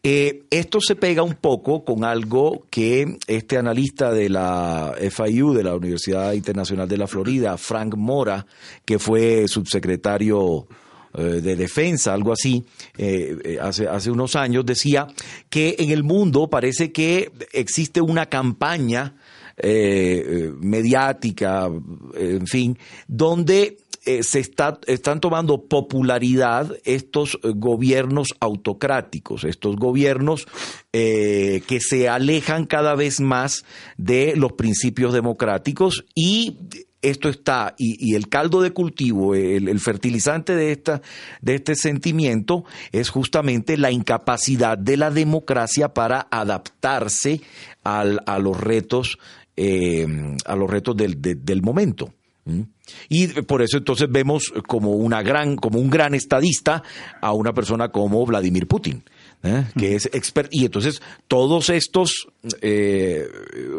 Eh, 0.02 0.44
esto 0.50 0.78
se 0.80 0.94
pega 0.94 1.23
un 1.23 1.34
poco 1.34 1.84
con 1.84 2.04
algo 2.04 2.66
que 2.70 3.18
este 3.26 3.56
analista 3.56 4.12
de 4.12 4.28
la 4.28 4.94
FIU, 5.11 5.52
de 5.52 5.64
la 5.64 5.75
Universidad 5.75 6.32
Internacional 6.34 6.88
de 6.88 6.99
la 6.99 7.08
Florida, 7.08 7.58
Frank 7.58 7.96
Mora, 7.96 8.46
que 8.84 9.00
fue 9.00 9.49
subsecretario 9.49 10.68
eh, 11.16 11.40
de 11.40 11.54
defensa, 11.54 12.12
algo 12.12 12.32
así, 12.32 12.64
eh, 12.99 13.37
eh, 13.44 13.58
hace, 13.62 13.87
hace 13.87 14.11
unos 14.11 14.34
años, 14.34 14.66
decía 14.66 15.06
que 15.49 15.76
en 15.78 15.90
el 15.90 16.02
mundo 16.02 16.50
parece 16.50 16.90
que 16.90 17.30
existe 17.52 18.00
una 18.00 18.26
campaña 18.26 19.14
eh, 19.56 20.50
mediática, 20.58 21.70
en 22.14 22.46
fin, 22.46 22.78
donde 23.06 23.78
eh, 24.04 24.23
se 24.23 24.40
está, 24.40 24.80
están 24.87 25.20
tomando 25.20 25.66
popularidad 25.66 26.76
estos 26.84 27.38
eh, 27.42 27.52
gobiernos 27.54 28.34
autocráticos, 28.40 29.44
estos 29.44 29.76
gobiernos 29.76 30.46
que 30.92 31.78
se 31.80 32.08
alejan 32.08 32.66
cada 32.66 32.94
vez 32.94 33.20
más 33.20 33.64
de 33.96 34.37
los 34.37 34.52
principios 34.52 35.12
democráticos 35.12 36.04
y 36.14 36.56
esto 37.04 37.28
está, 37.28 37.75
y, 37.76 38.14
el 38.14 38.28
caldo 38.28 38.62
de 38.62 38.70
cultivo, 38.70 39.34
el, 39.34 39.78
fertilizante 39.78 40.54
de, 40.56 40.73
esta, 40.73 41.02
de 41.42 41.56
este 41.56 41.75
sentimiento 41.75 42.64
es 42.92 43.11
justamente 43.11 43.76
la 43.76 43.90
incapacidad 43.90 44.78
de 44.78 44.96
la 44.96 45.11
democracia 45.11 45.92
para 45.92 46.26
adaptarse 46.30 47.42
a 47.82 48.38
los 48.38 48.58
retos, 48.58 49.18
eh, 49.56 50.06
a 50.44 50.56
los 50.56 50.70
retos 50.70 50.96
del, 50.96 51.20
de- 51.20 51.34
del 51.37 51.62
momento. 51.62 52.12
¿Mm? 52.46 52.61
Y 53.08 53.28
por 53.28 53.62
eso 53.62 53.78
entonces 53.78 54.06
vemos 54.11 54.52
como 54.68 54.90
una 54.90 55.23
gran, 55.23 55.56
como 55.56 55.78
un 55.78 55.88
gran 55.88 56.14
estadista 56.14 56.82
a 57.23 57.32
una 57.32 57.54
persona 57.54 57.88
como 57.88 58.26
Vladimir 58.26 58.66
Putin, 58.66 59.02
¿eh? 59.42 59.64
que 59.78 59.94
es 59.94 60.11
expert. 60.12 60.49
Y 60.52 60.66
entonces 60.66 61.00
todos 61.26 61.70
estos, 61.70 62.28
eh, 62.61 63.26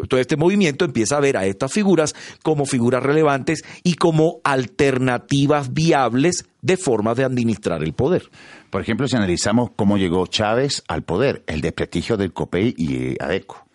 todo 0.09 0.19
este 0.19 0.35
movimiento 0.35 0.83
empieza 0.83 1.17
a 1.17 1.19
ver 1.19 1.37
a 1.37 1.45
estas 1.45 1.71
figuras 1.71 2.15
como 2.41 2.65
figuras 2.65 3.03
relevantes 3.03 3.63
y 3.83 3.93
como 3.93 4.39
alternativas 4.43 5.71
viables 5.71 6.45
de 6.63 6.77
formas 6.77 7.17
de 7.17 7.23
administrar 7.25 7.83
el 7.83 7.93
poder. 7.93 8.29
Por 8.71 8.81
ejemplo, 8.81 9.07
si 9.07 9.15
analizamos 9.15 9.69
cómo 9.75 9.97
llegó 9.99 10.25
Chávez 10.25 10.83
al 10.87 11.03
poder, 11.03 11.43
el 11.45 11.61
desprestigio 11.61 12.17
del 12.17 12.33
COPEI 12.33 12.73
y 12.77 13.23
ADECO. 13.23 13.67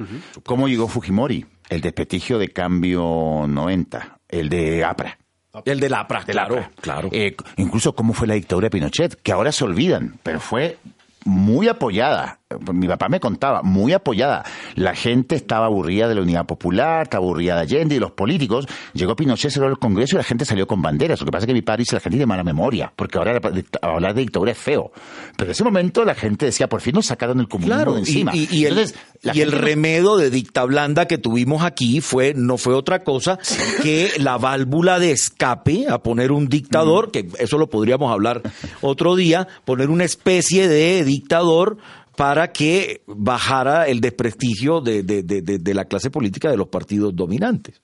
Cómo 0.43 0.67
llegó 0.67 0.89
Fujimori, 0.89 1.47
el 1.71 1.81
desprestigio 1.81 2.39
de 2.39 2.49
Cambio 2.49 3.47
90, 3.49 4.19
el 4.29 4.49
de 4.49 4.85
APRA. 4.85 5.19
El 5.65 5.81
de 5.81 5.89
la 5.89 6.01
APRA, 6.01 6.25
del 6.25 6.35
claro, 6.35 6.57
APRA. 6.57 6.71
claro. 6.81 7.09
Eh, 7.13 7.37
incluso 7.57 7.95
cómo 7.95 8.13
fue 8.13 8.27
la 8.27 8.35
dictadura 8.35 8.67
de 8.67 8.71
Pinochet, 8.71 9.21
que 9.23 9.33
ahora 9.33 9.53
se 9.53 9.65
olvidan, 9.65 10.19
pero 10.23 10.41
fue 10.41 10.79
muy 11.25 11.69
apoyada. 11.69 12.40
Mi 12.73 12.89
papá 12.89 13.09
me 13.09 13.21
contaba, 13.21 13.63
muy 13.63 13.93
apoyada. 13.93 14.45
La 14.75 14.93
gente 14.97 15.37
estaba 15.37 15.67
aburrida 15.67 16.09
de 16.09 16.17
la 16.17 16.23
Unidad 16.23 16.47
Popular, 16.47 17.05
estaba 17.05 17.23
aburrida 17.25 17.55
de 17.55 17.61
Allende 17.61 17.95
y 17.95 18.01
los 18.01 18.11
políticos. 18.11 18.67
Llegó 18.93 19.15
Pinochet, 19.15 19.53
cerró 19.53 19.69
el 19.69 19.79
Congreso 19.79 20.17
y 20.17 20.19
la 20.19 20.25
gente 20.25 20.45
salió 20.45 20.67
con 20.67 20.83
banderas. 20.83 21.21
Lo 21.21 21.27
que 21.27 21.31
pasa 21.31 21.45
es 21.45 21.47
que 21.47 21.53
mi 21.55 21.63
padre 21.63 21.83
dice 21.83 21.95
la 21.95 22.01
gente 22.01 22.17
tiene 22.17 22.27
mala 22.27 22.43
memoria, 22.43 22.93
porque 22.97 23.19
ahora 23.19 23.35
la- 23.35 23.63
hablar 23.89 24.15
de 24.15 24.23
dictadura 24.23 24.51
es 24.51 24.59
feo. 24.59 24.91
Pero 25.37 25.45
en 25.47 25.53
ese 25.53 25.63
momento 25.63 26.05
la 26.05 26.17
gente 26.17 26.47
decía, 26.47 26.69
por 26.69 26.81
fin 26.81 26.95
nos 26.97 27.07
sacaron 27.07 27.39
el 27.39 27.47
comunismo 27.47 27.77
Claro, 27.77 27.93
de 27.95 28.01
encima. 28.01 28.35
y- 28.35 28.49
y 28.51 28.65
el, 28.65 28.73
Entonces, 28.79 28.99
y 29.33 29.41
el 29.43 29.53
remedo 29.53 30.17
de 30.17 30.31
dicta 30.31 30.65
blanda 30.65 31.07
que 31.07 31.19
tuvimos 31.19 31.63
aquí 31.63 32.01
fue 32.01 32.35
no 32.35 32.57
fue 32.59 32.75
otra 32.75 33.05
cosa 33.05 33.39
que 33.85 34.11
la 34.19 34.39
válvula 34.39 34.99
de 34.99 35.13
escape 35.13 35.87
a 35.89 35.99
poner 36.03 36.33
un 36.33 36.49
dictador, 36.49 37.13
que 37.13 37.29
eso 37.39 37.59
lo 37.59 37.71
podríamos 37.71 38.11
hablar 38.13 38.43
otro 38.81 39.15
día, 39.15 39.47
poner 39.65 39.89
una 39.89 40.03
especie 40.05 40.67
de 40.67 41.05
dictador 41.05 41.77
para 42.17 42.53
que 42.53 43.03
bajara 43.07 43.87
el 43.87 44.01
desprestigio 44.01 44.81
de, 44.81 45.03
de- 45.03 45.23
de- 45.23 45.43
de- 45.43 45.75
la 45.75 45.85
clase 45.87 46.11
política 46.11 46.51
de 46.51 46.57
los 46.57 46.69
partidos 46.69 47.15
dominantes. 47.15 47.81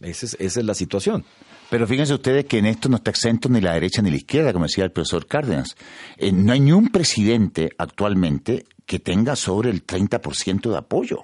Esa 0.00 0.26
es, 0.26 0.36
esa 0.38 0.60
es 0.60 0.66
la 0.66 0.74
situación. 0.74 1.24
Pero 1.70 1.86
fíjense 1.86 2.14
ustedes 2.14 2.46
que 2.46 2.58
en 2.58 2.66
esto 2.66 2.88
no 2.88 2.96
está 2.96 3.10
exento 3.10 3.48
ni 3.48 3.60
la 3.60 3.74
derecha 3.74 4.00
ni 4.00 4.10
la 4.10 4.16
izquierda, 4.16 4.52
como 4.52 4.64
decía 4.64 4.84
el 4.84 4.92
profesor 4.92 5.26
Cárdenas. 5.26 5.76
Eh, 6.16 6.32
no 6.32 6.52
hay 6.52 6.60
ni 6.60 6.72
un 6.72 6.88
presidente 6.88 7.70
actualmente 7.76 8.64
que 8.86 9.00
tenga 9.00 9.36
sobre 9.36 9.70
el 9.70 9.84
30% 9.84 10.70
de 10.70 10.76
apoyo. 10.78 11.22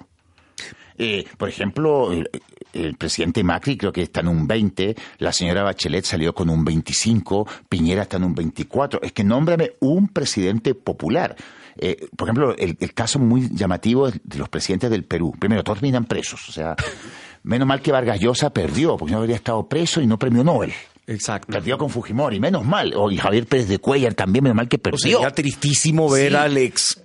Eh, 0.97 1.25
por 1.37 1.49
ejemplo, 1.49 2.11
el, 2.13 2.29
el 2.73 2.95
presidente 2.95 3.43
Macri 3.43 3.75
creo 3.77 3.91
que 3.91 4.03
está 4.03 4.21
en 4.21 4.27
un 4.29 4.47
20, 4.47 4.95
la 5.17 5.33
señora 5.33 5.63
Bachelet 5.63 6.05
salió 6.05 6.33
con 6.33 6.49
un 6.49 6.63
25, 6.63 7.47
Piñera 7.67 8.03
está 8.03 8.17
en 8.17 8.25
un 8.25 8.35
24. 8.35 9.01
Es 9.01 9.11
que 9.13 9.23
nómbrame 9.23 9.71
un 9.79 10.07
presidente 10.09 10.73
popular. 10.75 11.35
Eh, 11.77 12.07
por 12.15 12.27
ejemplo, 12.27 12.55
el, 12.57 12.77
el 12.79 12.93
caso 12.93 13.19
muy 13.19 13.49
llamativo 13.53 14.09
de 14.09 14.37
los 14.37 14.49
presidentes 14.49 14.89
del 14.89 15.03
Perú. 15.03 15.33
Primero, 15.39 15.63
todos 15.63 15.79
terminan 15.79 16.05
presos. 16.05 16.47
O 16.49 16.51
sea, 16.51 16.75
menos 17.43 17.67
mal 17.67 17.81
que 17.81 17.91
Vargas 17.91 18.19
Llosa 18.19 18.49
perdió, 18.51 18.97
porque 18.97 19.13
no 19.13 19.19
habría 19.19 19.35
estado 19.35 19.67
preso 19.67 20.01
y 20.01 20.07
no 20.07 20.17
premio 20.19 20.43
Nobel. 20.43 20.73
Exacto. 21.07 21.51
Perdió 21.51 21.77
con 21.77 21.89
Fujimori, 21.89 22.39
menos 22.39 22.65
mal. 22.65 22.93
O 22.95 23.11
y 23.11 23.17
Javier 23.17 23.45
Pérez 23.45 23.67
de 23.67 23.77
Cuellar 23.79 24.13
también, 24.15 24.43
menos 24.43 24.55
mal 24.55 24.67
que 24.67 24.77
O 24.77 24.81
perdió. 24.81 25.17
sería 25.17 25.29
tristísimo 25.31 26.09
ver 26.09 26.31
Sí. 26.31 26.35
al 26.35 26.57
ex 26.57 27.01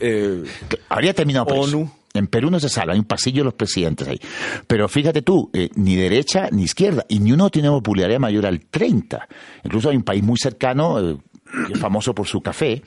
eh, 0.00 0.44
Habría 0.88 1.14
terminado 1.14 1.46
preso. 1.46 1.62
ONU. 1.62 1.90
En 2.12 2.26
Perú 2.26 2.50
no 2.50 2.58
se 2.58 2.68
salva, 2.68 2.92
hay 2.94 2.98
un 2.98 3.04
pasillo 3.04 3.38
de 3.40 3.44
los 3.44 3.54
presidentes 3.54 4.08
ahí. 4.08 4.18
Pero 4.66 4.88
fíjate 4.88 5.22
tú, 5.22 5.48
eh, 5.52 5.70
ni 5.76 5.94
derecha 5.94 6.48
ni 6.50 6.64
izquierda, 6.64 7.06
y 7.08 7.20
ni 7.20 7.30
uno 7.32 7.50
tiene 7.50 7.68
popularidad 7.70 8.18
mayor 8.18 8.46
al 8.46 8.60
30. 8.66 9.28
Incluso 9.62 9.90
hay 9.90 9.96
un 9.96 10.02
país 10.02 10.20
muy 10.22 10.36
cercano, 10.36 10.98
eh, 11.00 11.16
famoso 11.78 12.12
por 12.12 12.26
su 12.26 12.40
café, 12.40 12.82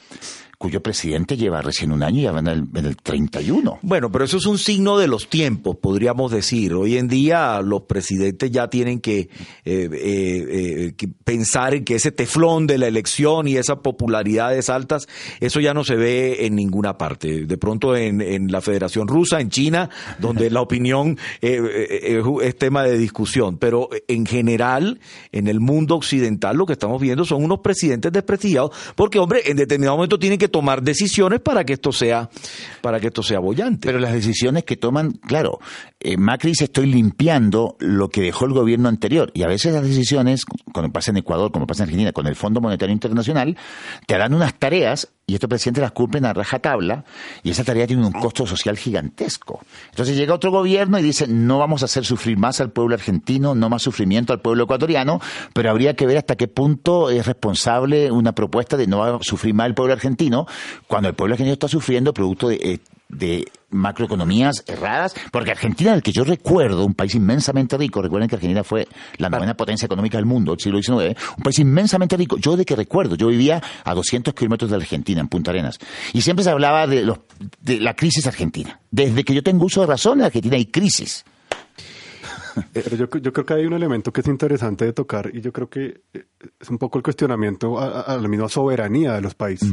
cuyo 0.64 0.82
presidente 0.82 1.36
lleva 1.36 1.62
recién 1.62 1.92
un 1.92 2.04
año 2.04 2.20
y 2.20 2.22
ya 2.22 2.32
va 2.32 2.40
en 2.40 2.48
el, 2.48 2.64
en 2.74 2.86
el 2.86 2.96
31. 2.96 3.80
Bueno, 3.82 4.10
pero 4.10 4.24
eso 4.24 4.38
es 4.38 4.46
un 4.46 4.58
signo 4.58 4.98
de 4.98 5.10
los 5.10 5.28
tiempos, 5.28 5.76
podríamos 5.76 6.32
decir. 6.32 6.74
Hoy 6.74 6.98
en 6.98 7.10
día 7.10 7.60
los 7.62 7.82
presidentes 7.82 8.50
ya 8.50 8.70
tienen 8.70 9.02
que, 9.02 9.20
eh, 9.20 9.28
eh, 9.66 9.90
eh, 9.92 10.94
que 10.96 11.10
pensar 11.10 11.74
en 11.74 11.84
que 11.84 11.96
ese 11.96 12.14
teflón 12.14 12.66
de 12.66 12.78
la 12.78 12.88
elección 12.88 13.46
y 13.50 13.58
esas 13.58 13.80
popularidades 13.80 14.70
altas, 14.70 15.06
eso 15.42 15.60
ya 15.60 15.74
no 15.74 15.84
se 15.84 15.98
ve 15.98 16.46
en 16.46 16.56
ninguna 16.56 16.98
parte. 16.98 17.46
De 17.46 17.58
pronto 17.58 17.98
en, 17.98 18.22
en 18.22 18.50
la 18.50 18.62
Federación 18.62 19.10
Rusa, 19.10 19.42
en 19.42 19.50
China, 19.50 19.90
donde 20.20 20.50
la 20.50 20.62
opinión 20.62 21.18
es 21.42 22.58
tema 22.58 22.84
de 22.84 22.98
discusión. 22.98 23.58
Pero 23.58 23.90
en 24.08 24.26
general, 24.26 25.02
en 25.34 25.48
el 25.50 25.60
mundo 25.60 25.98
occidental, 25.98 26.56
lo 26.56 26.66
que 26.66 26.72
estamos 26.72 27.02
viendo 27.02 27.26
son 27.26 27.44
unos 27.44 27.60
presidentes 27.60 28.14
desprestigiados, 28.14 28.72
porque, 28.96 29.20
hombre, 29.20 29.42
en 29.48 29.58
determinado 29.58 29.98
momento 29.98 30.18
tienen 30.18 30.40
que 30.40 30.53
tomar 30.54 30.84
decisiones 30.84 31.40
para 31.40 31.64
que 31.64 31.74
esto 31.74 31.92
sea, 31.92 32.30
para 32.82 33.00
que 33.00 33.08
esto 33.08 33.24
sea 33.24 33.40
bollante. 33.40 33.88
Pero 33.88 33.98
las 33.98 34.14
decisiones 34.14 34.64
que 34.64 34.78
toman, 34.78 35.14
claro, 35.14 35.60
eh, 36.00 36.16
Macri 36.16 36.52
dice 36.52 36.66
estoy 36.66 36.86
limpiando 36.86 37.76
lo 37.80 38.10
que 38.10 38.22
dejó 38.22 38.46
el 38.46 38.54
gobierno 38.54 38.88
anterior. 38.88 39.32
Y 39.34 39.42
a 39.42 39.48
veces 39.48 39.74
las 39.74 39.82
decisiones, 39.82 40.46
como 40.72 40.94
pasa 40.94 41.10
en 41.10 41.18
Ecuador, 41.18 41.52
como 41.52 41.66
pasa 41.66 41.82
en 41.82 41.90
Argentina, 41.90 42.12
con 42.12 42.28
el 42.28 42.36
Fondo 42.36 42.62
Monetario 42.62 42.94
Internacional, 42.94 43.58
te 44.06 44.14
harán 44.14 44.36
unas 44.36 44.54
tareas 44.54 45.12
y 45.26 45.36
estos 45.36 45.50
presidentes 45.50 45.82
las 45.82 45.92
cumplen 45.94 46.26
a 46.26 46.34
rajatabla 46.34 47.06
y 47.44 47.52
esa 47.52 47.64
tarea 47.64 47.88
tiene 47.88 48.06
un 48.06 48.12
costo 48.12 48.46
social 48.46 48.78
gigantesco. 48.78 49.62
Entonces 49.92 50.18
llega 50.18 50.34
otro 50.34 50.52
gobierno 50.52 51.00
y 51.00 51.04
dice 51.04 51.28
no 51.28 51.60
vamos 51.60 51.82
a 51.82 51.86
hacer 51.86 52.04
sufrir 52.04 52.38
más 52.38 52.60
al 52.60 52.72
pueblo 52.72 52.96
argentino, 52.96 53.56
no 53.56 53.70
más 53.70 53.82
sufrimiento 53.84 54.34
al 54.34 54.42
pueblo 54.42 54.66
ecuatoriano, 54.66 55.22
pero 55.54 55.70
habría 55.70 55.96
que 55.96 56.06
ver 56.06 56.18
hasta 56.18 56.36
qué 56.36 56.48
punto 56.48 57.10
es 57.10 57.26
responsable 57.26 58.12
una 58.12 58.34
propuesta 58.34 58.76
de 58.76 58.88
no 58.88 59.20
sufrir 59.22 59.54
más 59.54 59.68
el 59.68 59.76
pueblo 59.76 59.94
argentino 59.94 60.46
cuando 60.88 61.10
el 61.10 61.16
pueblo 61.16 61.36
argentino 61.36 61.54
está 61.54 61.68
sufriendo 61.68 62.14
producto 62.14 62.50
de... 62.50 62.56
eh, 62.56 62.80
de 63.14 63.46
macroeconomías 63.74 64.64
erradas, 64.68 65.16
porque 65.32 65.52
Argentina, 65.52 65.94
el 65.94 66.02
que 66.02 66.12
yo 66.12 66.24
recuerdo, 66.24 66.86
un 66.86 66.94
país 66.94 67.16
inmensamente 67.16 67.78
rico, 67.78 68.02
recuerden 68.02 68.30
que 68.30 68.36
Argentina 68.36 68.64
fue 68.64 68.88
la 69.18 69.30
novena 69.30 69.56
potencia 69.56 69.86
económica 69.86 70.18
del 70.18 70.26
mundo, 70.26 70.54
el 70.54 70.60
siglo 70.60 70.82
XIX, 70.82 71.20
un 71.38 71.44
país 71.44 71.60
inmensamente 71.60 72.16
rico, 72.18 72.38
yo 72.38 72.56
de 72.56 72.66
que 72.66 72.76
recuerdo, 72.76 73.16
yo 73.16 73.28
vivía 73.28 73.62
a 73.84 73.94
200 73.94 74.34
kilómetros 74.34 74.70
de 74.70 74.78
Argentina, 74.78 75.22
en 75.22 75.28
Punta 75.28 75.52
Arenas, 75.52 75.80
y 76.14 76.22
siempre 76.22 76.44
se 76.44 76.52
hablaba 76.52 76.88
de, 76.88 77.04
los, 77.04 77.20
de 77.62 77.80
la 77.80 77.96
crisis 77.96 78.28
argentina. 78.28 78.80
Desde 78.92 79.24
que 79.24 79.34
yo 79.34 79.44
tengo 79.44 79.66
uso 79.66 79.82
de 79.82 79.88
razón, 79.88 80.20
en 80.20 80.26
Argentina 80.26 80.56
hay 80.56 80.68
crisis. 80.68 81.26
Pero 82.72 82.96
yo, 82.96 83.10
yo, 83.20 83.34
creo 83.34 83.46
que 83.46 83.54
hay 83.56 83.66
un 83.66 83.74
elemento 83.74 84.14
que 84.14 84.22
es 84.22 84.28
interesante 84.28 84.86
de 84.86 84.94
tocar 84.94 85.32
y 85.34 85.42
yo 85.42 85.52
creo 85.52 85.70
que 85.70 86.02
eh, 86.14 86.26
es 86.60 86.70
un 86.70 86.78
poco 86.78 87.00
el 87.00 87.04
cuestionamiento 87.04 87.80
a, 87.80 88.16
la 88.16 88.28
misma 88.28 88.48
soberanía 88.48 89.14
de 89.14 89.22
los 89.22 89.34
países. 89.34 89.72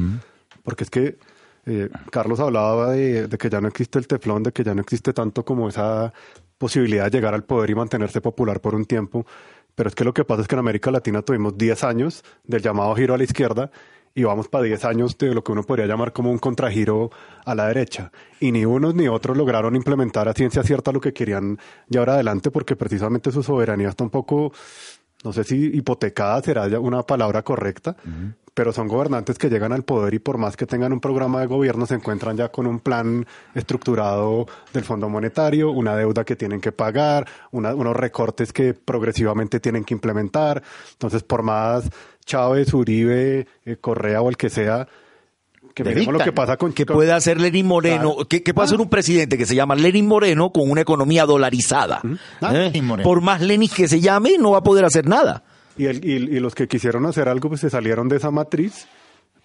Porque 0.62 0.85
es 0.85 0.90
que 0.90 1.18
eh, 1.67 1.88
Carlos 2.11 2.40
hablaba 2.40 2.93
de, 2.93 3.29
que 3.38 3.50
ya 3.50 3.61
no 3.61 3.69
existe 3.69 3.99
el 3.99 4.07
teflón, 4.07 4.43
de 4.43 4.52
que 4.52 4.64
ya 4.64 4.75
no 4.75 4.81
existe 4.81 5.12
tanto 5.12 5.45
como 5.45 5.69
esa 5.69 6.12
posibilidad 6.59 7.05
de 7.05 7.11
llegar 7.11 7.35
al 7.35 7.45
poder 7.45 7.71
y 7.71 7.75
mantenerse 7.75 8.21
popular 8.21 8.61
por 8.61 8.75
un 8.75 8.85
tiempo. 8.85 9.26
Pero 9.75 9.88
es 9.88 9.95
que 9.95 10.05
lo 10.05 10.12
que 10.12 10.25
pasa 10.25 10.43
es 10.43 10.49
que 10.49 10.55
en 10.55 10.61
América 10.61 10.90
Latina 10.90 11.23
tuvimos 11.23 11.57
10 11.57 11.85
años 11.85 12.25
del 12.45 12.62
llamado 12.62 12.95
giro 12.95 13.14
a 13.14 13.19
la 13.19 13.25
izquierda 13.25 13.71
y 14.14 14.25
vamos 14.25 14.49
para 14.49 14.64
10 14.64 14.85
años 14.85 15.17
de 15.19 15.35
lo 15.35 15.45
que 15.45 15.52
uno 15.52 15.62
podría 15.62 15.87
llamar 15.87 16.12
como 16.12 16.31
un 16.31 16.38
contragiro 16.38 17.11
a 17.45 17.55
la 17.55 17.69
derecha. 17.69 18.11
Y 18.40 18.52
ni 18.52 18.64
unos 18.64 18.95
ni 18.95 19.09
otros 19.09 19.37
lograron 19.37 19.76
implementar 19.76 20.29
a 20.29 20.33
ciencia 20.33 20.62
cierta 20.62 20.93
lo 20.93 21.00
que 21.00 21.12
querían 21.12 21.59
llevar 21.88 22.11
adelante 22.11 22.50
porque 22.50 22.76
precisamente 22.76 23.31
su 23.31 23.43
soberanía 23.43 23.88
está 23.88 24.05
un 24.05 24.11
poco, 24.11 24.52
no 25.24 25.32
sé 25.32 25.44
si 25.44 25.66
hipotecada 25.66 26.42
será 26.42 26.80
una 26.80 27.02
palabra 27.02 27.42
correcta, 27.42 27.96
pero 28.54 28.72
son 28.72 28.88
gobernantes 28.88 29.38
que 29.38 29.48
llegan 29.48 29.72
al 29.72 29.84
poder 29.84 30.14
y 30.14 30.18
por 30.18 30.38
más 30.38 30.56
que 30.56 30.66
tengan 30.66 30.92
un 30.92 31.00
programa 31.00 31.40
de 31.40 31.46
gobierno 31.46 31.86
se 31.86 31.94
encuentran 31.94 32.36
ya 32.36 32.50
con 32.50 32.66
un 32.66 32.80
plan 32.80 33.26
estructurado 33.54 34.46
del 34.72 34.84
Fondo 34.84 35.08
Monetario, 35.08 35.70
una 35.70 35.96
deuda 35.96 36.24
que 36.24 36.36
tienen 36.36 36.60
que 36.60 36.72
pagar, 36.72 37.26
unos 37.52 37.96
recortes 37.96 38.52
que 38.52 38.74
progresivamente 38.74 39.60
tienen 39.60 39.84
que 39.84 39.94
implementar. 39.94 40.62
Entonces, 40.92 41.22
por 41.22 41.42
más 41.42 41.88
Chávez, 42.24 42.72
Uribe, 42.74 43.46
eh, 43.64 43.76
Correa 43.76 44.22
o 44.22 44.28
el 44.28 44.36
que 44.36 44.50
sea, 44.50 44.88
que 45.74 45.84
lo 45.84 46.18
que 46.18 46.32
pasa 46.32 46.56
con... 46.56 46.72
Que 46.72 46.86
puede 46.86 47.12
hacer 47.12 47.40
Lenin 47.40 47.66
Moreno, 47.66 48.16
que, 48.28 48.40
puede 48.54 48.64
hacer 48.64 48.78
ah. 48.78 48.82
un 48.82 48.88
presidente 48.88 49.38
que 49.38 49.46
se 49.46 49.54
llama 49.54 49.74
Lenin 49.74 50.06
Moreno 50.06 50.50
con 50.50 50.70
una 50.70 50.80
economía 50.80 51.26
dolarizada. 51.26 52.00
Ah, 52.40 52.52
¿Eh? 52.54 52.82
Por 53.02 53.20
más 53.20 53.40
Lenin 53.40 53.68
que 53.68 53.88
se 53.88 54.00
llame, 54.00 54.36
no 54.38 54.52
va 54.52 54.58
a 54.58 54.62
poder 54.62 54.84
hacer 54.84 55.06
nada. 55.06 55.44
Y, 55.76 55.86
el, 55.86 56.04
y, 56.04 56.40
los 56.40 56.54
que 56.54 56.68
quisieron 56.68 57.06
hacer 57.06 57.28
algo, 57.28 57.48
pues 57.48 57.60
se 57.60 57.70
salieron 57.70 58.08
de 58.08 58.16
esa 58.16 58.30
matriz 58.30 58.86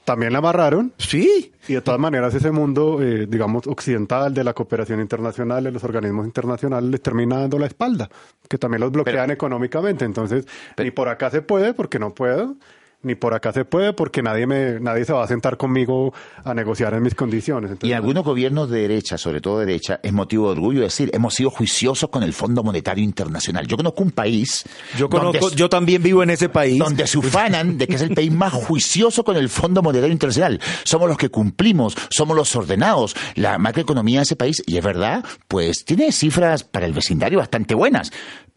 también 0.06 0.32
la 0.32 0.38
amarraron. 0.40 0.94
Sí. 0.98 1.52
Y 1.68 1.74
de 1.74 1.82
todas 1.82 2.00
maneras 2.00 2.34
ese 2.34 2.52
mundo, 2.52 3.02
eh, 3.02 3.26
digamos, 3.28 3.68
occidental 3.68 4.34
de 4.34 4.44
la 4.44 4.54
cooperación 4.54 5.02
internacional, 5.02 5.64
de 5.64 5.72
los 5.72 5.84
organismos 5.84 6.26
internacionales, 6.28 6.90
les 6.90 7.02
termina 7.02 7.40
dando 7.40 7.58
la 7.58 7.66
espalda, 7.66 8.08
que 8.48 8.58
también 8.58 8.82
los 8.82 8.92
bloquean 8.92 9.32
económicamente. 9.32 10.06
Entonces, 10.06 10.46
ni 10.78 10.92
por 10.92 11.10
acá 11.10 11.32
se 11.32 11.42
puede 11.42 11.74
porque 11.74 12.00
no 12.00 12.14
puedo, 12.14 12.56
ni 13.06 13.16
por 13.16 13.34
acá 13.34 13.54
se 13.54 13.66
puede 13.66 13.94
porque 13.94 14.22
nadie 14.22 14.48
me 14.48 14.80
nadie 14.80 15.06
se 15.06 15.14
va 15.14 15.24
a 15.24 15.28
sentar 15.28 15.58
conmigo 15.58 16.14
a 16.44 16.54
negociar 16.54 16.94
en 16.94 17.04
mis 17.04 17.16
condiciones. 17.16 17.72
y 17.82 17.94
algunos 17.94 18.24
gobiernos 18.24 18.70
de 18.70 18.82
derecha, 18.82 19.18
sobre 19.18 19.42
todo 19.42 19.60
de 19.60 19.68
derecha, 19.68 20.00
es 20.02 20.12
motivo 20.12 20.48
de 20.48 20.54
orgullo 20.54 20.82
decir, 20.82 21.10
hemos 21.14 21.34
sido 21.36 21.50
juiciosos 21.50 22.10
con 22.10 22.24
el 22.24 22.34
Fondo 22.34 22.64
Monetario 22.64 23.04
Internacional. 23.04 23.68
Yo 23.68 23.78
conozco 23.78 24.04
un 24.04 24.12
país... 24.12 24.66
Yo 24.98 25.10
conozco, 25.10 25.52
yo 25.52 25.70
también 25.70 26.02
vivo 26.02 26.24
en 26.24 26.32
ese 26.32 26.50
país. 26.50 26.80
Donde 26.80 27.08
se 27.08 27.18
ufanan 27.18 27.78
de 27.78 27.88
que 27.88 27.96
es 27.96 28.02
el 28.02 28.14
país 28.14 28.32
más 28.32 28.54
juicioso 28.54 29.24
con 29.24 29.38
el 29.38 29.50
Fondo 29.50 29.82
Monetario 29.82 30.12
Internacional. 30.12 30.60
Somos 30.84 31.08
los 31.08 31.18
que 31.18 31.30
cumplimos, 31.30 31.96
somos 32.10 32.36
los 32.36 32.56
ordenados. 32.56 33.16
La 33.36 33.58
macroeconomía 33.58 34.20
de 34.20 34.24
ese 34.24 34.36
país, 34.36 34.64
y 34.66 34.78
es 34.78 34.84
verdad, 34.84 35.24
pues 35.48 35.86
tiene 35.86 36.12
cifras 36.12 36.64
para 36.64 36.86
el 36.86 36.94
vecindario 36.94 37.40
bastante 37.40 37.76
buenas. 37.76 38.12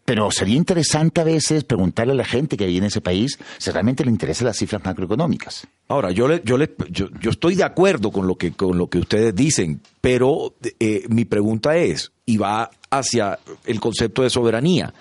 Pero 0.08 0.30
sería 0.30 0.56
interesante 0.56 1.20
a 1.20 1.24
veces 1.24 1.64
preguntarle 1.64 2.14
a 2.14 2.16
la 2.16 2.24
gente 2.24 2.56
que 2.56 2.64
vive 2.64 2.78
en 2.78 2.84
ese 2.84 3.02
país 3.02 3.38
si 3.58 3.70
realmente 3.70 4.06
le 4.06 4.10
interesan 4.10 4.46
las 4.46 4.56
cifras 4.56 4.82
macroeconómicas. 4.82 5.66
Ahora, 5.86 6.12
yo, 6.12 6.26
le, 6.26 6.40
yo, 6.46 6.56
le, 6.56 6.74
yo, 6.88 7.10
estoy 7.28 7.56
de 7.56 7.64
acuerdo 7.64 8.10
con 8.10 8.26
lo 8.26 8.36
que, 8.36 8.52
con 8.52 8.78
lo 8.78 8.88
que 8.88 9.00
ustedes 9.00 9.34
dicen, 9.34 9.82
pero 10.00 10.54
eh, 10.80 11.04
mi 11.10 11.26
pregunta 11.26 11.76
es, 11.76 12.10
y 12.24 12.38
va 12.38 12.70
hacia 12.88 13.38
el 13.66 13.80
concepto 13.80 14.22
de 14.22 14.30
soberanía, 14.30 14.94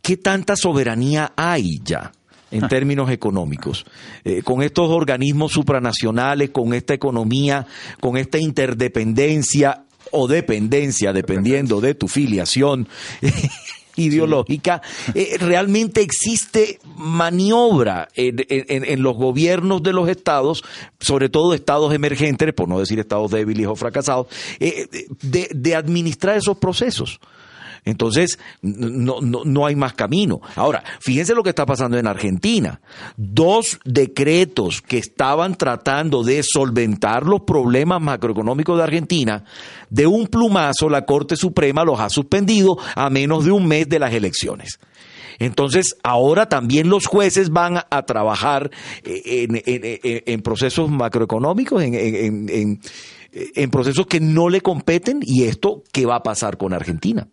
¿qué 0.00 0.16
tanta 0.16 0.56
soberanía 0.56 1.34
hay 1.36 1.82
ya? 1.84 2.10
en 2.50 2.68
términos 2.68 3.10
económicos, 3.10 3.84
eh, 4.24 4.40
con 4.40 4.62
estos 4.62 4.88
organismos 4.88 5.52
supranacionales, 5.52 6.48
con 6.48 6.72
esta 6.72 6.94
economía, 6.94 7.66
con 8.00 8.16
esta 8.16 8.38
interdependencia 8.38 9.84
o 10.10 10.26
dependencia, 10.26 11.12
dependiendo 11.12 11.82
de 11.82 11.94
tu 11.94 12.08
filiación, 12.08 12.88
ideológica, 13.96 14.82
eh, 15.14 15.36
realmente 15.38 16.00
existe 16.00 16.78
maniobra 16.96 18.08
en, 18.14 19.02
los 19.02 19.16
gobiernos 19.16 19.82
de 19.82 19.92
los 19.92 20.08
estados, 20.08 20.64
sobre 21.00 21.28
todo 21.28 21.54
estados 21.54 21.92
emergentes, 21.94 22.52
por 22.52 22.68
no 22.68 22.78
decir 22.78 22.98
estados 22.98 23.30
débiles 23.30 23.66
o 23.66 23.76
fracasados, 23.76 24.26
eh, 24.60 24.88
de, 25.22 25.48
de 25.52 25.74
administrar 25.74 26.36
esos 26.36 26.56
procesos. 26.58 27.20
Entonces, 27.84 28.38
no, 28.60 29.20
no, 29.20 29.42
no, 29.44 29.66
hay 29.66 29.74
más 29.74 29.94
camino. 29.94 30.40
Ahora, 30.54 30.84
fíjense 31.00 31.34
lo 31.34 31.42
que 31.42 31.48
está 31.48 31.66
pasando 31.66 31.98
en 31.98 32.06
Argentina. 32.06 32.80
Dos 33.16 33.80
decretos 33.84 34.80
que 34.82 34.98
estaban 34.98 35.56
tratando 35.56 36.22
de 36.22 36.42
solventar 36.44 37.26
los 37.26 37.40
problemas 37.40 38.00
macroeconómicos 38.00 38.76
de 38.76 38.84
Argentina, 38.84 39.44
de 39.90 40.06
un 40.06 40.28
plumazo 40.28 40.88
la 40.88 41.04
Corte 41.04 41.34
Suprema 41.34 41.84
los 41.84 41.98
ha 41.98 42.08
suspendido 42.08 42.78
a 42.94 43.10
menos 43.10 43.44
de 43.44 43.50
un 43.50 43.66
mes 43.66 43.88
de 43.88 43.98
las 43.98 44.14
elecciones. 44.14 44.78
Entonces, 45.40 45.96
ahora 46.04 46.48
también 46.48 46.88
los 46.88 47.06
jueces 47.06 47.50
van 47.50 47.78
a 47.90 48.02
trabajar 48.02 48.70
eh, 49.02 50.22
en, 50.26 50.42
procesos 50.42 50.88
macroeconómicos, 50.88 51.82
en, 51.82 52.78
en 53.32 53.70
procesos 53.70 54.06
que 54.06 54.20
no 54.20 54.48
le 54.48 54.60
competen, 54.60 55.18
y 55.20 55.44
esto, 55.44 55.82
¿qué 55.90 56.06
va 56.06 56.16
a 56.16 56.22
pasar 56.22 56.58
con 56.58 56.72
Argentina? 56.74 57.26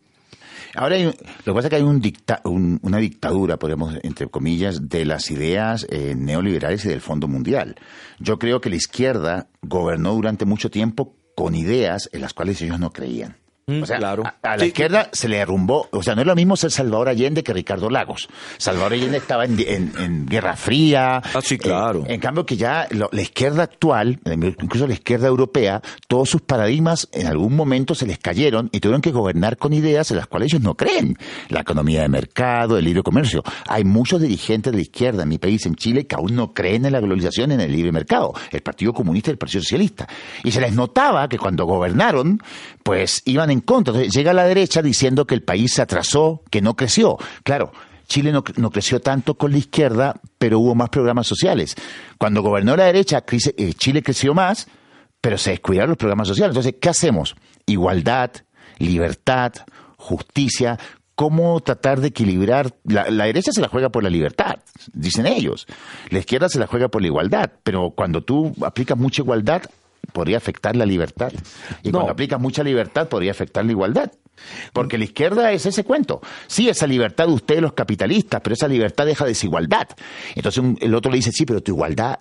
Ahora, 0.75 0.97
lo 0.99 1.11
que 1.11 1.53
pasa 1.53 1.67
es 1.67 1.69
que 1.69 1.75
hay 1.77 1.81
un 1.81 1.99
dicta, 1.99 2.41
una 2.45 2.97
dictadura, 2.97 3.57
podemos, 3.57 3.95
entre 4.03 4.27
comillas, 4.27 4.87
de 4.89 5.05
las 5.05 5.31
ideas 5.31 5.87
eh, 5.89 6.15
neoliberales 6.15 6.85
y 6.85 6.89
del 6.89 7.01
Fondo 7.01 7.27
Mundial. 7.27 7.75
Yo 8.19 8.37
creo 8.37 8.61
que 8.61 8.69
la 8.69 8.75
izquierda 8.75 9.47
gobernó 9.61 10.13
durante 10.13 10.45
mucho 10.45 10.69
tiempo 10.69 11.15
con 11.35 11.55
ideas 11.55 12.09
en 12.13 12.21
las 12.21 12.33
cuales 12.33 12.61
ellos 12.61 12.79
no 12.79 12.91
creían. 12.91 13.37
Mm, 13.69 13.83
o 13.83 13.85
sea, 13.85 13.97
a, 13.97 14.57
la 14.57 14.65
izquierda 14.65 15.09
se 15.11 15.29
le 15.29 15.37
derrumbó. 15.37 15.87
O 15.91 16.01
sea, 16.01 16.15
no 16.15 16.21
es 16.21 16.27
lo 16.27 16.35
mismo 16.35 16.55
ser 16.55 16.71
Salvador 16.71 17.09
Allende 17.09 17.43
que 17.43 17.53
Ricardo 17.53 17.89
Lagos. 17.89 18.27
Salvador 18.57 18.93
Allende 18.93 19.17
estaba 19.17 19.45
en, 19.45 20.25
Guerra 20.25 20.55
Fría. 20.55 21.17
Ah, 21.17 21.39
sí, 21.41 21.57
claro. 21.57 22.03
en 22.07 22.19
cambio 22.19 22.45
que 22.45 22.57
ya 22.57 22.87
la 22.91 23.21
izquierda 23.21 23.63
actual, 23.63 24.19
incluso 24.25 24.87
la 24.87 24.93
izquierda 24.93 25.27
europea, 25.27 25.81
todos 26.07 26.29
sus 26.29 26.41
paradigmas 26.41 27.07
en 27.11 27.27
algún 27.27 27.55
momento 27.55 27.93
se 27.93 28.07
les 28.07 28.17
cayeron 28.17 28.69
y 28.71 28.79
tuvieron 28.79 29.01
que 29.01 29.11
gobernar 29.11 29.57
con 29.57 29.73
ideas 29.73 30.09
en 30.11 30.17
las 30.17 30.27
cuales 30.27 30.51
ellos 30.51 30.63
no 30.63 30.75
creen. 30.75 31.17
La 31.49 31.61
economía 31.61 32.01
de 32.01 32.09
mercado, 32.09 32.77
el 32.77 32.85
libre 32.85 33.03
comercio. 33.03 33.43
Hay 33.67 33.83
muchos 33.83 34.21
dirigentes 34.21 34.71
de 34.71 34.77
la 34.77 34.81
izquierda 34.81 35.23
en 35.23 35.29
mi 35.29 35.37
país, 35.37 35.65
en 35.65 35.75
Chile, 35.75 36.07
que 36.07 36.15
aún 36.15 36.35
no 36.35 36.53
creen 36.53 36.85
en 36.85 36.93
la 36.93 36.99
globalización, 36.99 37.51
en 37.51 37.61
el 37.61 37.71
libre 37.71 37.91
mercado. 37.91 38.33
El 38.51 38.61
Partido 38.61 38.93
Comunista 38.93 39.29
y 39.29 39.33
el 39.33 39.37
Partido 39.37 39.61
Socialista. 39.61 40.07
Y 40.43 40.51
se 40.51 40.61
les 40.61 40.73
notaba 40.73 41.27
que 41.27 41.37
cuando 41.37 41.65
gobernaron, 41.65 42.41
pues 42.83 43.21
iban 43.25 43.51
en 43.51 43.58
contra. 43.61 43.93
Entonces 43.93 44.13
llega 44.13 44.33
la 44.33 44.45
derecha 44.45 44.81
diciendo 44.81 45.25
que 45.25 45.35
el 45.35 45.43
país 45.43 45.73
se 45.73 45.81
atrasó, 45.81 46.43
que 46.49 46.61
no 46.61 46.75
creció. 46.75 47.17
Claro, 47.43 47.71
Chile 48.09 48.31
no, 48.31 48.43
creció 48.43 48.99
tanto 48.99 49.35
con 49.35 49.51
la 49.51 49.59
izquierda, 49.59 50.19
pero 50.39 50.59
hubo 50.59 50.73
más 50.73 50.89
programas 50.89 51.27
sociales. 51.27 51.75
Cuando 52.17 52.41
gobernó 52.41 52.75
la 52.75 52.85
derecha, 52.85 53.23
eh, 53.29 53.73
Chile 53.73 54.01
creció 54.01 54.33
más, 54.33 54.67
pero 55.21 55.37
se 55.37 55.51
descuidaron 55.51 55.89
los 55.89 55.97
programas 55.97 56.27
sociales. 56.27 56.51
Entonces, 56.51 56.75
¿qué 56.81 56.89
hacemos? 56.89 57.35
Igualdad, 57.67 58.31
libertad, 58.79 59.53
justicia, 59.95 60.79
cómo 61.13 61.59
tratar 61.59 62.01
de 62.01 62.07
equilibrar. 62.07 62.73
La, 62.83 63.11
la, 63.11 63.25
derecha 63.25 63.51
se 63.51 63.61
la 63.61 63.67
juega 63.67 63.89
por 63.89 64.01
la 64.01 64.09
libertad, 64.09 64.55
dicen 64.91 65.27
ellos. 65.27 65.67
La 66.09 66.19
izquierda 66.19 66.49
se 66.49 66.57
la 66.57 66.65
juega 66.65 66.87
por 66.87 67.01
la 67.01 67.09
igualdad, 67.09 67.51
pero 67.61 67.91
cuando 67.91 68.23
tú 68.23 68.55
aplicas 68.61 68.97
mucha 68.97 69.21
igualdad, 69.21 69.61
podría 70.11 70.37
afectar 70.37 70.75
la 70.75 70.85
libertad. 70.85 71.31
Y 71.83 71.91
cuando 71.91 72.11
aplica 72.11 72.37
mucha 72.37 72.63
libertad, 72.63 73.07
podría 73.07 73.31
afectar 73.31 73.65
la 73.65 73.71
igualdad. 73.71 74.11
Porque 74.73 74.97
la 74.97 75.03
izquierda 75.03 75.51
es 75.51 75.65
ese 75.65 75.83
cuento. 75.83 76.21
Sí, 76.47 76.69
esa 76.69 76.87
libertad 76.87 77.27
de 77.27 77.33
ustedes 77.33 77.61
los 77.61 77.73
capitalistas, 77.73 78.41
pero 78.41 78.53
esa 78.53 78.67
libertad 78.67 79.05
deja 79.05 79.25
desigualdad. 79.25 79.87
Entonces 80.35 80.63
el 80.79 80.95
otro 80.95 81.11
le 81.11 81.17
dice, 81.17 81.31
sí, 81.31 81.45
pero 81.45 81.61
tu 81.61 81.71
igualdad 81.71 82.19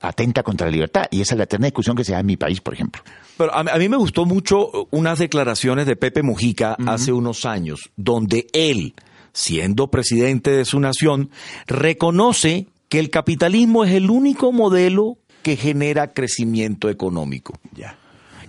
atenta 0.00 0.42
contra 0.42 0.66
la 0.66 0.72
libertad. 0.72 1.06
Y 1.10 1.20
esa 1.20 1.34
es 1.34 1.38
la 1.38 1.44
eterna 1.44 1.66
discusión 1.66 1.96
que 1.96 2.04
se 2.04 2.12
da 2.12 2.20
en 2.20 2.26
mi 2.26 2.36
país, 2.36 2.60
por 2.60 2.74
ejemplo. 2.74 3.02
Pero 3.36 3.54
a, 3.54 3.78
mí 3.78 3.88
me 3.88 3.96
gustó 3.96 4.24
mucho 4.26 4.88
unas 4.90 5.18
declaraciones 5.18 5.86
de 5.86 5.96
Pepe 5.96 6.22
Mujica 6.22 6.76
hace 6.86 7.12
unos 7.12 7.46
años, 7.46 7.90
donde 7.96 8.46
él, 8.52 8.94
siendo 9.32 9.90
presidente 9.90 10.50
de 10.50 10.64
su 10.64 10.80
nación, 10.80 11.30
reconoce 11.66 12.66
que 12.88 12.98
el 12.98 13.08
capitalismo 13.08 13.84
es 13.84 13.92
el 13.92 14.10
único 14.10 14.52
modelo 14.52 15.16
que 15.42 15.56
genera 15.56 16.12
crecimiento 16.12 16.88
económico. 16.88 17.58
Ya. 17.74 17.96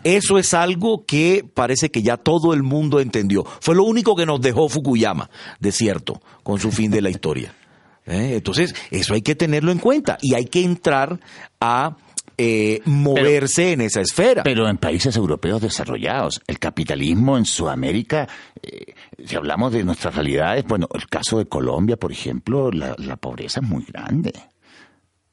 Eso 0.03 0.37
es 0.37 0.53
algo 0.53 1.05
que 1.05 1.45
parece 1.53 1.89
que 1.89 2.01
ya 2.01 2.17
todo 2.17 2.53
el 2.53 2.61
mundo 2.61 2.99
entendió. 2.99 3.45
Fue 3.61 3.75
lo 3.75 3.83
único 3.83 4.15
que 4.15 4.25
nos 4.25 4.41
dejó 4.41 4.67
Fukuyama, 4.67 5.29
de 5.59 5.71
cierto, 5.71 6.21
con 6.43 6.59
su 6.59 6.71
fin 6.71 6.91
de 6.91 7.01
la 7.01 7.09
historia. 7.09 7.53
¿Eh? 8.05 8.33
Entonces, 8.35 8.75
eso 8.91 9.13
hay 9.13 9.21
que 9.21 9.35
tenerlo 9.35 9.71
en 9.71 9.79
cuenta 9.79 10.17
y 10.21 10.35
hay 10.35 10.45
que 10.45 10.61
entrar 10.61 11.19
a 11.61 11.95
eh, 12.37 12.81
moverse 12.83 13.71
en 13.71 13.81
esa 13.81 14.01
esfera. 14.01 14.43
Pero 14.43 14.67
en 14.67 14.77
países 14.77 15.15
europeos 15.15 15.61
desarrollados, 15.61 16.41
el 16.47 16.59
capitalismo 16.59 17.37
en 17.37 17.45
Sudamérica, 17.45 18.27
eh, 18.61 18.93
si 19.25 19.35
hablamos 19.37 19.71
de 19.71 19.85
nuestras 19.85 20.15
realidades, 20.15 20.65
bueno, 20.65 20.87
el 20.93 21.07
caso 21.07 21.37
de 21.37 21.45
Colombia, 21.45 21.95
por 21.95 22.11
ejemplo, 22.11 22.71
la, 22.71 22.95
la 22.97 23.15
pobreza 23.15 23.61
es 23.61 23.67
muy 23.67 23.85
grande. 23.85 24.33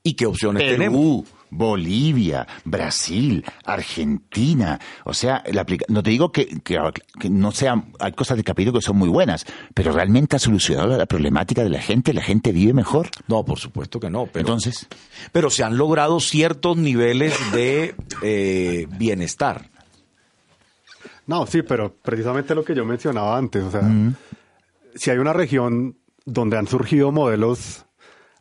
¿Y 0.03 0.15
qué 0.15 0.27
opciones 0.27 0.63
Perú, 0.63 0.73
tenemos? 0.77 1.25
Bolivia, 1.53 2.47
Brasil, 2.65 3.45
Argentina. 3.65 4.79
O 5.05 5.13
sea, 5.13 5.43
la 5.53 5.63
aplica- 5.63 5.85
no 5.89 6.03
te 6.03 6.11
digo 6.11 6.31
que, 6.33 6.47
que- 6.61 6.79
que 7.19 7.29
no 7.29 7.51
sean, 7.51 7.93
hay 7.99 8.13
cosas 8.13 8.37
de 8.37 8.45
capítulo 8.45 8.79
que 8.79 8.85
son 8.87 8.97
muy 8.97 9.09
buenas, 9.09 9.45
pero 9.75 9.93
realmente 9.93 10.37
ha 10.37 10.39
solucionado 10.39 10.97
la 10.97 11.07
problemática 11.07 11.63
de 11.65 11.71
la 11.71 11.83
gente, 11.83 12.15
la 12.15 12.23
gente 12.23 12.53
vive 12.53 12.73
mejor. 12.73 13.11
No, 13.27 13.45
por 13.45 13.59
supuesto 13.59 13.99
que 14.01 14.09
no. 14.11 14.27
Pero, 14.27 14.41
Entonces, 14.47 14.87
pero 15.33 15.51
se 15.51 15.65
han 15.65 15.77
logrado 15.77 16.21
ciertos 16.21 16.77
niveles 16.77 17.35
de 17.53 17.95
eh, 18.23 18.87
bienestar. 18.97 19.69
No, 21.27 21.47
sí, 21.47 21.63
pero 21.63 21.95
precisamente 22.03 22.55
lo 22.55 22.65
que 22.65 22.75
yo 22.75 22.85
mencionaba 22.85 23.37
antes, 23.37 23.63
o 23.65 23.71
sea, 23.71 23.83
si 24.95 25.11
hay 25.11 25.19
una 25.19 25.33
región 25.33 25.97
donde 26.25 26.57
han 26.59 26.67
surgido 26.67 27.13
modelos 27.13 27.85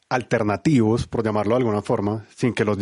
alternativos, 0.10 1.08
por 1.08 1.24
llamarlo 1.24 1.56
de 1.56 1.60
alguna 1.62 1.82
forma, 1.82 2.26
sin 2.36 2.54
que 2.54 2.65
los 2.65 2.78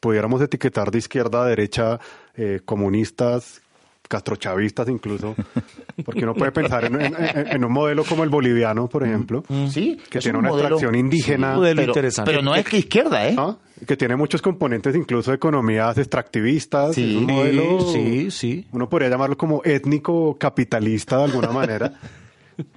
pudiéramos 0.00 0.40
etiquetar 0.42 0.90
de 0.90 0.98
izquierda 0.98 1.42
a 1.42 1.46
derecha, 1.46 2.00
eh, 2.36 2.60
comunistas, 2.64 3.60
castrochavistas 4.08 4.88
incluso, 4.88 5.34
porque 6.04 6.24
uno 6.24 6.34
puede 6.34 6.52
pensar 6.52 6.84
en, 6.84 7.00
en- 7.00 7.14
en- 7.16 7.46
en 7.48 7.64
un 7.64 7.72
modelo 7.72 8.04
como 8.04 8.22
el 8.24 8.28
boliviano, 8.30 8.86
por 8.88 9.02
ejemplo, 9.02 9.42
sí, 9.70 9.98
que 10.10 10.18
es 10.18 10.24
tiene 10.24 10.38
un 10.38 10.44
una 10.44 10.50
modelo- 10.54 10.62
extracción 10.76 10.94
indígena, 10.94 11.50
un 11.52 11.56
modelo 11.56 11.80
pero, 11.80 11.90
interesante. 11.92 12.30
pero 12.30 12.42
no 12.42 12.54
es 12.54 12.64
que 12.66 12.78
izquierda, 12.78 13.28
¿eh? 13.28 13.32
¿no? 13.34 13.58
que 13.86 13.96
tiene 13.96 14.16
muchos 14.16 14.40
componentes 14.40 14.94
incluso 14.96 15.30
de 15.30 15.36
economías 15.36 15.98
extractivistas, 15.98 16.94
Sí. 16.94 17.10
es 17.10 17.16
un 17.16 17.26
modelo, 17.26 17.80
Sí, 17.92 18.30
sí. 18.30 18.66
uno 18.72 18.88
podría 18.88 19.08
llamarlo 19.10 19.36
como 19.36 19.60
étnico 19.64 20.36
capitalista 20.38 21.18
de 21.18 21.24
alguna 21.24 21.50
manera. 21.50 21.92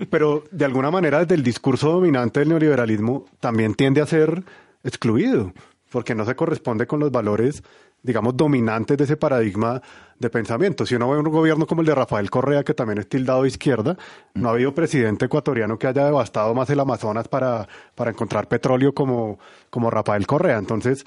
Pero 0.09 0.43
de 0.51 0.65
alguna 0.65 0.91
manera 0.91 1.19
desde 1.19 1.35
el 1.35 1.43
discurso 1.43 1.91
dominante 1.91 2.39
del 2.39 2.49
neoliberalismo 2.49 3.25
también 3.39 3.75
tiende 3.75 4.01
a 4.01 4.05
ser 4.05 4.43
excluido, 4.83 5.53
porque 5.91 6.15
no 6.15 6.25
se 6.25 6.35
corresponde 6.35 6.87
con 6.87 6.99
los 6.99 7.11
valores, 7.11 7.63
digamos, 8.03 8.35
dominantes 8.37 8.97
de 8.97 9.03
ese 9.03 9.17
paradigma 9.17 9.81
de 10.19 10.29
pensamiento. 10.29 10.85
Si 10.85 10.95
uno 10.95 11.09
ve 11.11 11.19
un 11.19 11.29
gobierno 11.29 11.67
como 11.67 11.81
el 11.81 11.87
de 11.87 11.95
Rafael 11.95 12.29
Correa, 12.29 12.63
que 12.63 12.73
también 12.73 12.99
es 12.99 13.07
tildado 13.07 13.43
de 13.43 13.49
izquierda, 13.49 13.97
no 14.33 14.49
ha 14.49 14.53
habido 14.53 14.73
presidente 14.73 15.25
ecuatoriano 15.25 15.77
que 15.77 15.87
haya 15.87 16.05
devastado 16.05 16.53
más 16.55 16.69
el 16.69 16.79
Amazonas 16.79 17.27
para, 17.27 17.67
para 17.95 18.11
encontrar 18.11 18.47
petróleo 18.47 18.93
como, 18.93 19.39
como 19.69 19.89
Rafael 19.89 20.25
Correa. 20.25 20.57
Entonces, 20.57 21.05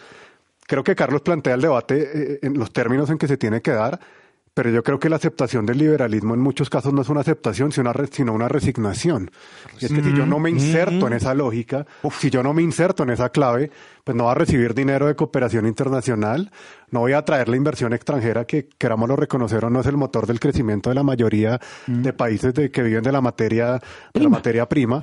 creo 0.67 0.85
que 0.85 0.95
Carlos 0.95 1.23
plantea 1.23 1.55
el 1.55 1.61
debate 1.61 2.11
eh, 2.15 2.39
en 2.43 2.59
los 2.59 2.73
términos 2.73 3.11
en 3.11 3.19
que 3.19 3.27
se 3.27 3.37
tiene 3.37 3.61
que 3.61 3.73
dar, 3.73 3.99
pero 4.53 4.69
yo 4.71 4.83
creo 4.83 4.99
que 4.99 5.09
la 5.09 5.17
aceptación 5.17 5.65
del 5.65 5.79
liberalismo 5.79 6.35
en 6.35 6.41
muchos 6.41 6.69
casos 6.69 6.93
no 6.93 7.03
es 7.03 7.09
una 7.09 7.21
aceptación, 7.21 7.71
sino 7.73 7.83
una, 7.83 7.93
re- 7.93 8.09
sino 8.11 8.33
una 8.33 8.49
resignación. 8.49 9.31
Y 9.81 9.85
es 9.87 9.93
que 9.93 10.03
si 10.03 10.13
yo 10.15 10.27
no 10.27 10.39
me 10.39 10.51
inserto 10.51 11.07
en 11.07 11.13
esa 11.13 11.35
lógica, 11.35 11.87
si 12.19 12.31
yo 12.31 12.43
no 12.43 12.53
me 12.53 12.61
inserto 12.63 13.05
en 13.05 13.11
esa 13.11 13.29
clave, 13.31 13.71
pues 14.05 14.17
no 14.17 14.25
va 14.25 14.33
a 14.33 14.35
recibir 14.35 14.75
dinero 14.75 15.07
de 15.07 15.15
cooperación 15.15 15.67
internacional, 15.67 16.51
no 16.91 17.01
voy 17.01 17.13
a 17.13 17.19
atraer 17.19 17.49
la 17.49 17.57
inversión 17.57 17.93
extranjera 17.93 18.45
que, 18.45 18.69
querámoslo 18.77 19.15
reconocer 19.17 19.65
o 19.65 19.71
no, 19.71 19.81
es 19.81 19.87
el 19.87 19.97
motor 19.97 20.27
del 20.27 20.41
crecimiento 20.41 20.91
de 20.91 20.97
la 20.97 21.03
mayoría 21.05 21.61
de 21.87 22.13
países 22.13 22.53
de, 22.53 22.71
que 22.71 22.83
viven 22.83 23.03
de 23.05 23.13
la 23.13 23.21
materia, 23.21 23.81
de 24.13 24.21
la 24.21 24.29
materia 24.29 24.69
prima. 24.69 25.03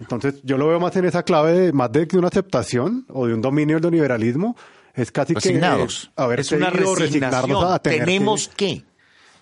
Entonces, 0.00 0.40
yo 0.42 0.56
lo 0.58 0.68
veo 0.68 0.80
más 0.80 0.96
en 0.96 1.04
esa 1.04 1.22
clave 1.22 1.52
de 1.52 1.72
más 1.72 1.92
de 1.92 2.08
una 2.14 2.28
aceptación 2.28 3.04
o 3.08 3.26
de 3.26 3.34
un 3.34 3.40
dominio 3.42 3.76
del 3.76 3.82
neoliberalismo, 3.90 4.56
es 4.96 5.12
casi 5.12 5.34
Resignados. 5.34 5.94
Es 6.04 6.04
que 6.16 6.22
haberse 6.22 6.56
una 6.56 6.70
resignación. 6.70 7.64
a 7.64 7.78
tener 7.78 7.98
que- 8.00 8.04
Tenemos 8.04 8.48
que. 8.48 8.84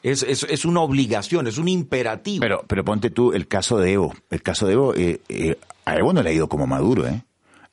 Es, 0.02 0.22
es, 0.22 0.42
es 0.50 0.64
una 0.66 0.80
obligación, 0.80 1.46
es 1.46 1.56
un 1.56 1.66
imperativo. 1.68 2.40
Pero, 2.40 2.64
pero 2.68 2.84
ponte 2.84 3.08
tú 3.10 3.32
el 3.32 3.48
caso 3.48 3.78
de 3.78 3.92
Evo. 3.92 4.14
El 4.30 4.42
caso 4.42 4.66
de 4.66 4.74
Evo, 4.74 4.94
eh, 4.94 5.20
eh, 5.30 5.56
a 5.86 5.96
Evo 5.96 6.12
no 6.12 6.22
le 6.22 6.28
ha 6.30 6.32
ido 6.34 6.48
como 6.48 6.66
Maduro, 6.66 7.06
¿eh? 7.06 7.24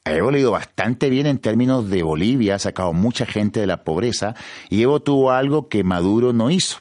A 0.06 0.14
Evo 0.14 0.32
le 0.32 0.38
ha 0.38 0.42
ido 0.42 0.52
bastante 0.52 1.10
bien 1.10 1.28
en 1.28 1.40
términos 1.40 1.90
de 1.90 2.02
Bolivia, 2.04 2.56
ha 2.56 2.60
sacado 2.60 2.94
mucha 2.94 3.26
gente 3.26 3.60
de 3.60 3.68
la 3.68 3.84
pobreza 3.84 4.34
y 4.70 4.82
Evo 4.82 5.02
tuvo 5.02 5.32
algo 5.32 5.68
que 5.68 5.84
Maduro 5.84 6.32
no 6.32 6.50
hizo. 6.50 6.78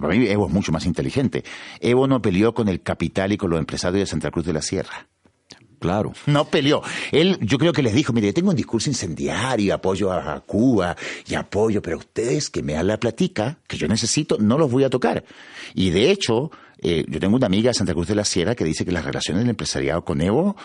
Para 0.00 0.14
mí 0.14 0.26
Evo 0.28 0.46
es 0.46 0.52
mucho 0.52 0.70
más 0.72 0.86
inteligente. 0.86 1.44
Evo 1.80 2.06
no 2.06 2.22
peleó 2.22 2.54
con 2.54 2.68
el 2.68 2.80
capital 2.80 3.32
y 3.32 3.36
con 3.36 3.50
los 3.50 3.58
empresarios 3.58 4.00
de 4.00 4.06
Santa 4.06 4.30
Cruz 4.30 4.46
de 4.46 4.52
la 4.52 4.62
Sierra. 4.62 5.08
Claro. 5.84 6.14
No 6.24 6.46
peleó. 6.46 6.82
Él, 7.12 7.36
yo 7.42 7.58
creo 7.58 7.74
que 7.74 7.82
les 7.82 7.92
dijo, 7.92 8.14
mire, 8.14 8.28
yo 8.28 8.32
tengo 8.32 8.48
un 8.48 8.56
discurso 8.56 8.88
incendiario, 8.88 9.74
apoyo 9.74 10.10
a, 10.10 10.40
Cuba 10.40 10.96
y 11.26 11.34
apoyo, 11.34 11.82
pero 11.82 11.98
ustedes 11.98 12.48
que 12.48 12.62
me 12.62 12.72
dan 12.72 12.86
la 12.86 12.98
platica 12.98 13.58
que 13.66 13.76
yo 13.76 13.86
necesito, 13.86 14.38
no 14.38 14.56
los 14.56 14.70
voy 14.70 14.84
a 14.84 14.88
tocar. 14.88 15.24
Y 15.74 15.90
de 15.90 16.10
hecho, 16.10 16.50
eh, 16.80 17.04
yo 17.06 17.20
tengo 17.20 17.36
una 17.36 17.46
amiga 17.46 17.68
de 17.68 17.74
Santa 17.74 17.92
Cruz 17.92 18.08
de 18.08 18.14
la 18.14 18.24
Sierra 18.24 18.54
que 18.54 18.64
dice 18.64 18.86
que 18.86 18.92
las 18.92 19.04
relaciones 19.04 19.42
del 19.42 19.50
empresariado 19.50 20.06
con 20.06 20.22
Evo 20.22 20.56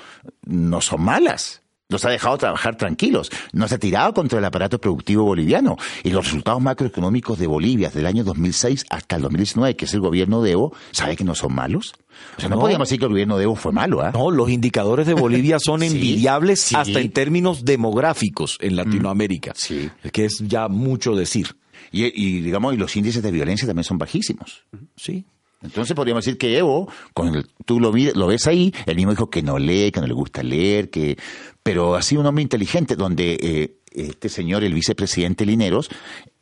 no 0.45 0.79
son 0.79 1.01
malas. 1.01 1.63
Los 1.91 2.05
ha 2.05 2.11
dejado 2.11 2.37
trabajar 2.37 2.77
tranquilos. 2.77 3.31
No 3.51 3.67
se 3.67 3.73
ha 3.73 3.77
tirado 3.79 4.13
contra 4.13 4.37
el 4.37 4.45
aparato 4.45 4.79
productivo 4.79 5.23
boliviano. 5.23 5.75
Y 6.03 6.11
los 6.11 6.23
resultados 6.25 6.61
macroeconómicos 6.61 7.39
de 7.39 7.47
Bolivia 7.47 7.87
desde 7.87 8.01
el 8.01 8.05
año 8.05 8.23
2006 8.23 8.85
hasta 8.91 9.15
el 9.15 9.23
2019, 9.23 9.75
que 9.75 9.85
es 9.85 9.93
el 9.95 9.99
gobierno 9.99 10.43
de 10.43 10.51
Evo, 10.51 10.71
¿sabe 10.91 11.15
que 11.15 11.23
no 11.23 11.33
son 11.33 11.55
malos? 11.55 11.95
O 12.37 12.41
sea, 12.41 12.47
no, 12.47 12.57
No. 12.57 12.61
podríamos 12.61 12.87
decir 12.87 12.99
que 12.99 13.05
el 13.05 13.11
gobierno 13.11 13.39
de 13.39 13.45
Evo 13.45 13.55
fue 13.55 13.71
malo, 13.71 14.01
¿ah? 14.03 14.11
No, 14.13 14.29
los 14.29 14.51
indicadores 14.51 15.07
de 15.07 15.15
Bolivia 15.15 15.57
son 15.59 15.81
envidiables 15.83 16.59
sí. 16.61 16.75
hasta 16.75 16.99
en 16.99 17.11
términos 17.11 17.65
demográficos 17.65 18.59
en 18.61 18.75
Latinoamérica. 18.75 19.53
Sí. 19.55 19.89
Que 20.13 20.25
es 20.25 20.43
ya 20.45 20.67
mucho 20.67 21.15
decir. 21.15 21.55
Y, 21.91 22.05
y, 22.05 22.41
digamos, 22.41 22.75
y 22.75 22.77
los 22.77 22.95
índices 22.97 23.23
de 23.23 23.31
violencia 23.31 23.65
también 23.65 23.83
son 23.85 23.97
bajísimos. 23.97 24.63
Sí. 24.95 25.25
Entonces 25.61 25.95
podríamos 25.95 26.23
decir 26.25 26.37
que 26.37 26.57
Evo, 26.57 26.89
con 27.13 27.35
el- 27.35 27.47
tú 27.65 27.79
lo, 27.79 27.91
lo 27.91 28.27
ves 28.27 28.47
ahí, 28.47 28.73
él 28.85 28.95
mismo 28.95 29.11
dijo 29.11 29.29
que 29.29 29.41
no 29.41 29.59
lee, 29.59 29.91
que 29.91 29.99
no 30.01 30.07
le 30.07 30.13
gusta 30.13 30.41
leer, 30.43 30.89
que 30.89 31.17
pero 31.63 31.95
ha 31.95 32.01
sido 32.01 32.21
un 32.21 32.27
hombre 32.27 32.41
inteligente, 32.43 32.95
donde 32.95 33.37
eh, 33.41 33.75
este 33.91 34.29
señor, 34.29 34.63
el 34.63 34.73
vicepresidente 34.73 35.45
Lineros, 35.45 35.89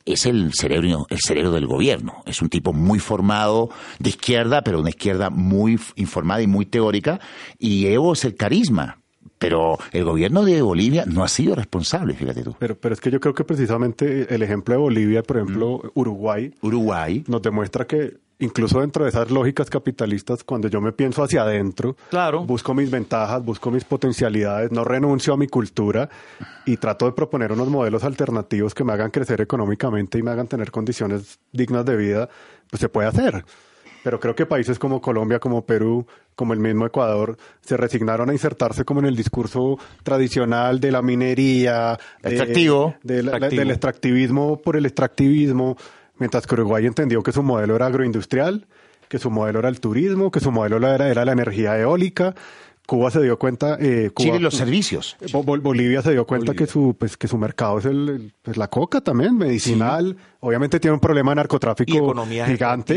es 0.06 0.26
el 0.26 0.52
cerebro, 0.54 1.06
el 1.10 1.20
cerebro 1.20 1.52
del 1.52 1.66
gobierno. 1.68 2.24
Es 2.26 2.42
un 2.42 2.48
tipo 2.48 2.72
muy 2.72 3.00
formado 3.00 3.70
de 4.00 4.10
izquierda, 4.10 4.62
pero 4.64 4.80
una 4.80 4.90
izquierda 4.90 5.30
muy 5.30 5.78
informada 5.96 6.42
y 6.42 6.48
muy 6.48 6.66
teórica. 6.66 7.20
Y 7.60 7.88
Evo 7.88 8.14
es 8.14 8.24
el 8.24 8.36
carisma. 8.36 9.02
Pero 9.40 9.78
el 9.92 10.04
gobierno 10.06 10.44
de 10.46 10.62
Bolivia 10.62 11.04
no 11.06 11.24
ha 11.24 11.28
sido 11.28 11.54
responsable, 11.56 12.14
fíjate 12.16 12.42
tú. 12.44 12.56
Pero, 12.58 12.76
pero 12.76 12.94
es 12.96 13.02
que 13.02 13.12
yo 13.12 13.20
creo 13.20 13.34
que 13.36 13.44
precisamente 13.44 14.34
el 14.34 14.42
ejemplo 14.42 14.74
de 14.74 14.80
Bolivia, 14.80 15.22
por 15.24 15.38
ejemplo, 15.38 15.92
Uruguay, 15.94 16.54
Uruguay, 16.62 17.24
nos 17.28 17.42
demuestra 17.44 17.86
que 17.86 18.18
incluso 18.40 18.82
dentro 18.82 19.04
de 19.04 19.10
esas 19.10 19.32
lógicas 19.32 19.70
capitalistas, 19.70 20.44
cuando 20.44 20.68
yo 20.68 20.80
me 20.80 20.92
pienso 20.92 21.24
hacia 21.24 21.42
adentro, 21.42 21.96
Claro. 22.10 22.46
busco 22.46 22.74
mis 22.74 22.92
ventajas, 22.92 23.44
busco 23.44 23.72
mis 23.72 23.84
potencialidades, 23.84 24.72
no 24.72 24.84
renuncio 24.84 25.34
a 25.34 25.38
mi 25.38 25.48
cultura 25.48 26.10
y 26.66 26.78
trato 26.78 27.06
de 27.08 27.14
proponer 27.14 27.52
unos 27.52 27.68
modelos 27.70 28.04
alternativos 28.04 28.76
que 28.76 28.84
me 28.84 28.94
hagan 28.94 29.10
crecer 29.12 29.42
económicamente 29.42 30.20
y 30.20 30.24
me 30.24 30.32
hagan 30.32 30.48
tener 30.48 30.70
condiciones 30.72 31.40
dignas 31.52 31.86
de 31.86 31.98
vida, 31.98 32.30
pues 32.70 32.80
se 32.80 32.90
puede 32.90 33.08
hacer. 33.08 33.44
Pero 34.04 34.20
creo 34.22 34.36
que 34.36 34.46
países 34.46 34.80
como 34.80 35.02
Colombia, 35.02 35.40
como 35.40 35.66
Perú, 35.66 36.06
como 36.36 36.54
el 36.54 36.60
mismo 36.60 36.86
Ecuador, 36.86 37.36
se 37.62 37.76
resignaron 37.76 38.30
a 38.30 38.34
insertarse 38.34 38.86
como 38.86 39.00
en 39.02 39.08
el 39.08 39.16
discurso 39.18 39.78
tradicional 40.04 40.80
de 40.80 40.92
la 40.92 41.02
minería, 41.02 41.98
de- 42.22 42.30
Extractivo. 42.30 42.96
de 43.04 43.24
la- 43.24 43.32
Extractivo. 43.32 43.60
del 43.60 43.72
extractivismo 43.72 44.62
por 44.62 44.78
el 44.78 44.86
extractivismo, 44.86 45.76
mientras 46.20 46.46
que 46.48 46.56
Uruguay 46.56 46.86
entendió 46.86 47.24
que 47.24 47.32
su 47.32 47.44
modelo 47.44 47.76
era 47.76 47.88
agroindustrial, 47.88 48.66
que 49.10 49.20
su 49.20 49.30
modelo 49.32 49.60
era 49.60 49.70
el 49.70 49.80
turismo, 49.80 50.32
que 50.32 50.40
su 50.40 50.52
modelo 50.52 50.78
era, 50.78 51.08
era 51.10 51.26
la 51.26 51.32
energía 51.32 51.78
eólica. 51.80 52.36
Cuba 52.86 53.12
se 53.12 53.22
dio 53.22 53.38
cuenta, 53.38 53.78
eh, 53.82 54.12
Cuba- 54.14 54.26
Chile 54.28 54.40
los 54.40 54.56
servicios. 54.56 55.18
Bol- 55.34 55.60
Bolivia 55.62 56.02
se 56.02 56.12
dio 56.12 56.26
cuenta 56.26 56.54
que 56.54 56.68
su 56.68 56.96
pues 56.98 57.18
que 57.18 57.28
su 57.28 57.38
mercado 57.38 57.80
es 57.80 57.86
el, 57.86 58.08
el- 58.10 58.34
pues, 58.42 58.56
la 58.56 58.70
coca 58.70 59.02
también 59.02 59.38
medicinal 59.38 60.16
obviamente 60.40 60.80
tiene 60.80 60.94
un 60.94 61.02
problema 61.02 61.32
de 61.32 61.36
narcotráfico 61.36 61.92
Y 62.48 62.52
gigante 62.54 62.94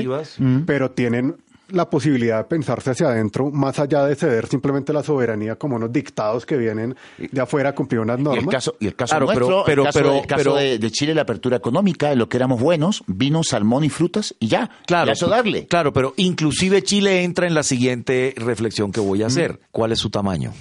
pero 0.65 0.93
tienen 0.93 1.37
la 1.73 1.89
posibilidad 1.91 2.39
de 2.39 2.45
pensarse 2.45 2.91
hacia 2.91 3.09
adentro 3.09 3.51
más 3.51 3.79
allá 3.79 4.05
de 4.05 4.15
ceder 4.17 4.47
simplemente 4.47 4.93
la 4.93 5.03
soberanía 5.03 5.57
como 5.57 5.77
unos 5.77 5.93
dictados 5.93 6.45
que 6.47 6.57
vienen 6.57 6.95
de 7.19 7.41
afuera 7.41 7.71
a 7.71 7.75
cumplir 7.75 8.01
unas 8.01 8.19
Y 8.19 8.23
normas 8.23 8.45
el 8.45 8.51
caso, 8.51 8.77
y 8.81 8.87
el 8.87 8.95
caso 8.97 9.11
Claro, 9.11 9.27
pero- 9.27 9.39
nuestro, 9.47 9.65
pero- 9.67 9.83
el 9.83 9.87
caso, 9.89 9.99
pero- 9.99 10.15
el 10.17 10.27
caso 10.27 10.43
pero- 10.43 10.55
de, 10.57 10.79
de 10.79 10.91
Chile, 10.91 11.15
la 11.15 11.23
apertura 11.23 11.57
económica, 11.57 12.13
en 12.13 12.19
lo 12.19 12.29
que 12.29 12.37
éramos 12.37 12.61
buenos, 12.61 13.03
vino 13.07 13.43
salmón 13.43 13.85
y 13.85 13.89
frutas 13.89 14.35
y 14.39 14.49
ya. 14.49 14.71
Claro, 14.87 15.11
Y 15.11 15.13
eso 15.13 15.29
darle. 15.29 15.67
Claro, 15.67 15.93
pero 15.93 16.15
inclusive 16.17 16.83
Chile 16.83 17.23
entra 17.25 17.47
en 17.47 17.55
la 17.55 17.63
siguiente 17.63 18.35
reflexión 18.37 18.93
que 18.93 19.01
voy 19.01 19.23
a 19.23 19.27
hacer. 19.27 19.61
¿Cuál 19.71 19.93
es 19.93 19.99
su 19.99 20.11
tamaño? 20.11 20.53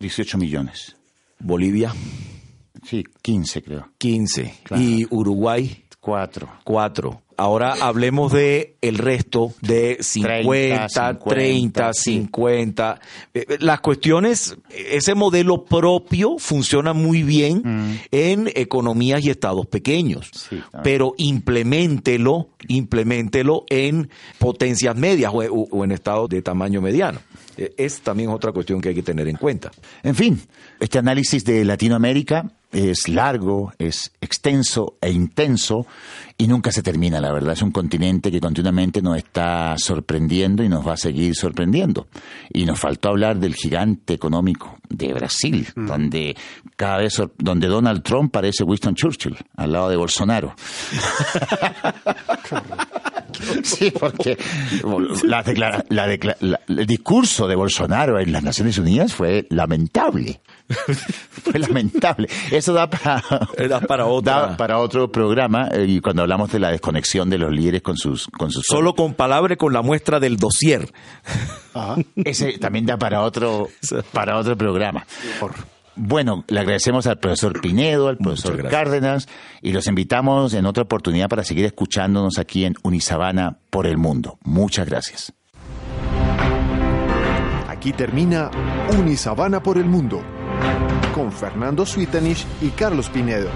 18 0.00 0.38
millones. 0.38 0.96
Bolivia, 1.38 1.92
Sí, 2.84 3.02
15 3.22 3.62
creo. 3.62 3.88
15. 3.96 4.54
Claro. 4.64 4.82
Y 4.82 5.06
Uruguay, 5.10 5.80
Cuatro. 6.00 6.48
Cuatro. 6.64 7.22
Ahora 7.36 7.74
hablemos 7.80 8.32
de 8.32 8.76
el 8.80 8.98
resto 8.98 9.52
de 9.60 9.98
50, 10.00 11.18
30, 11.18 11.92
50. 11.92 13.00
Las 13.60 13.80
cuestiones, 13.80 14.56
ese 14.70 15.14
modelo 15.14 15.64
propio 15.64 16.36
funciona 16.38 16.92
muy 16.92 17.22
bien 17.22 17.62
mm. 17.64 18.00
en 18.12 18.50
economías 18.54 19.24
y 19.24 19.30
estados 19.30 19.66
pequeños, 19.66 20.30
pero 20.82 21.14
implementelo, 21.16 22.50
implementelo 22.68 23.64
en 23.68 24.10
potencias 24.38 24.96
medias 24.96 25.32
o 25.34 25.84
en 25.84 25.92
estados 25.92 26.28
de 26.28 26.42
tamaño 26.42 26.80
mediano. 26.80 27.20
Eh, 27.56 27.74
es 27.76 28.00
también 28.00 28.30
otra 28.30 28.52
cuestión 28.52 28.80
que 28.80 28.90
hay 28.90 28.94
que 28.94 29.02
tener 29.02 29.28
en 29.28 29.36
cuenta. 29.36 29.70
En 30.02 30.14
fin, 30.14 30.40
este 30.80 30.98
análisis 30.98 31.44
de 31.44 31.64
Latinoamérica 31.64 32.50
es 32.72 33.08
largo, 33.08 33.72
es 33.78 34.12
extenso 34.20 34.96
e 35.00 35.10
intenso 35.10 35.86
y 36.36 36.46
nunca 36.48 36.72
se 36.72 36.82
termina, 36.82 37.20
la 37.20 37.32
verdad. 37.32 37.52
Es 37.52 37.62
un 37.62 37.70
continente 37.70 38.30
que 38.30 38.40
continuamente 38.40 39.00
nos 39.00 39.16
está 39.16 39.76
sorprendiendo 39.78 40.64
y 40.64 40.68
nos 40.68 40.86
va 40.86 40.94
a 40.94 40.96
seguir 40.96 41.34
sorprendiendo. 41.34 42.08
Y 42.52 42.64
nos 42.64 42.78
faltó 42.78 43.10
hablar 43.10 43.38
del 43.38 43.54
gigante 43.54 44.14
económico 44.14 44.78
de 44.88 45.12
Brasil, 45.12 45.68
mm. 45.74 45.86
donde 45.86 46.36
cada 46.76 46.98
vez 46.98 47.22
donde 47.38 47.68
Donald 47.68 48.02
Trump 48.02 48.32
parece 48.32 48.64
Winston 48.64 48.94
Churchill 48.94 49.36
al 49.56 49.72
lado 49.72 49.88
de 49.88 49.96
Bolsonaro. 49.96 50.54
Sí, 53.64 53.90
porque 53.90 54.36
el 56.68 56.86
discurso 56.86 57.46
de 57.46 57.54
Bolsonaro 57.54 58.18
en 58.18 58.32
las 58.32 58.42
Naciones 58.42 58.78
Unidas 58.78 59.14
fue 59.14 59.46
lamentable. 59.50 60.40
fue 61.42 61.58
lamentable. 61.58 62.28
Eso 62.50 62.72
da 62.72 62.88
para, 62.88 63.22
para, 63.86 64.56
para 64.56 64.78
otro 64.78 65.10
programa 65.10 65.68
eh, 65.72 65.86
y 65.88 66.00
cuando 66.00 66.22
hablamos 66.22 66.50
de 66.52 66.58
la 66.58 66.70
desconexión 66.70 67.28
de 67.30 67.38
los 67.38 67.52
líderes 67.52 67.82
con 67.82 67.96
sus... 67.96 68.28
Con 68.28 68.50
sus 68.50 68.64
Solo 68.66 68.94
con 68.94 69.14
palabras 69.14 69.58
con 69.58 69.72
la 69.72 69.82
muestra 69.82 70.20
del 70.20 70.36
dossier. 70.36 70.90
Ese 72.16 72.58
también 72.58 72.86
da 72.86 72.96
para 72.96 73.22
otro, 73.22 73.68
para 74.12 74.38
otro 74.38 74.56
programa. 74.56 75.06
Bueno, 75.96 76.44
le 76.48 76.60
agradecemos 76.60 77.06
al 77.06 77.18
profesor 77.18 77.60
Pinedo, 77.60 78.08
al 78.08 78.16
profesor 78.16 78.68
Cárdenas 78.68 79.28
y 79.62 79.72
los 79.72 79.86
invitamos 79.86 80.54
en 80.54 80.66
otra 80.66 80.82
oportunidad 80.82 81.28
para 81.28 81.44
seguir 81.44 81.64
escuchándonos 81.64 82.38
aquí 82.38 82.64
en 82.64 82.74
Unisabana 82.82 83.58
por 83.70 83.86
el 83.86 83.96
Mundo. 83.96 84.38
Muchas 84.42 84.88
gracias. 84.88 85.32
Aquí 87.68 87.92
termina 87.92 88.50
Unisabana 88.98 89.62
por 89.62 89.78
el 89.78 89.84
Mundo 89.84 90.22
con 91.14 91.30
Fernando 91.30 91.86
Suitanich 91.86 92.44
y 92.60 92.68
Carlos 92.70 93.08
Pinedo. 93.08 93.48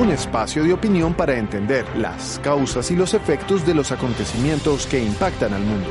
Un 0.00 0.10
espacio 0.10 0.64
de 0.64 0.72
opinión 0.72 1.14
para 1.14 1.38
entender 1.38 1.84
las 1.96 2.38
causas 2.42 2.90
y 2.90 2.96
los 2.96 3.14
efectos 3.14 3.66
de 3.66 3.74
los 3.74 3.92
acontecimientos 3.92 4.86
que 4.86 5.02
impactan 5.02 5.52
al 5.52 5.62
mundo. 5.62 5.88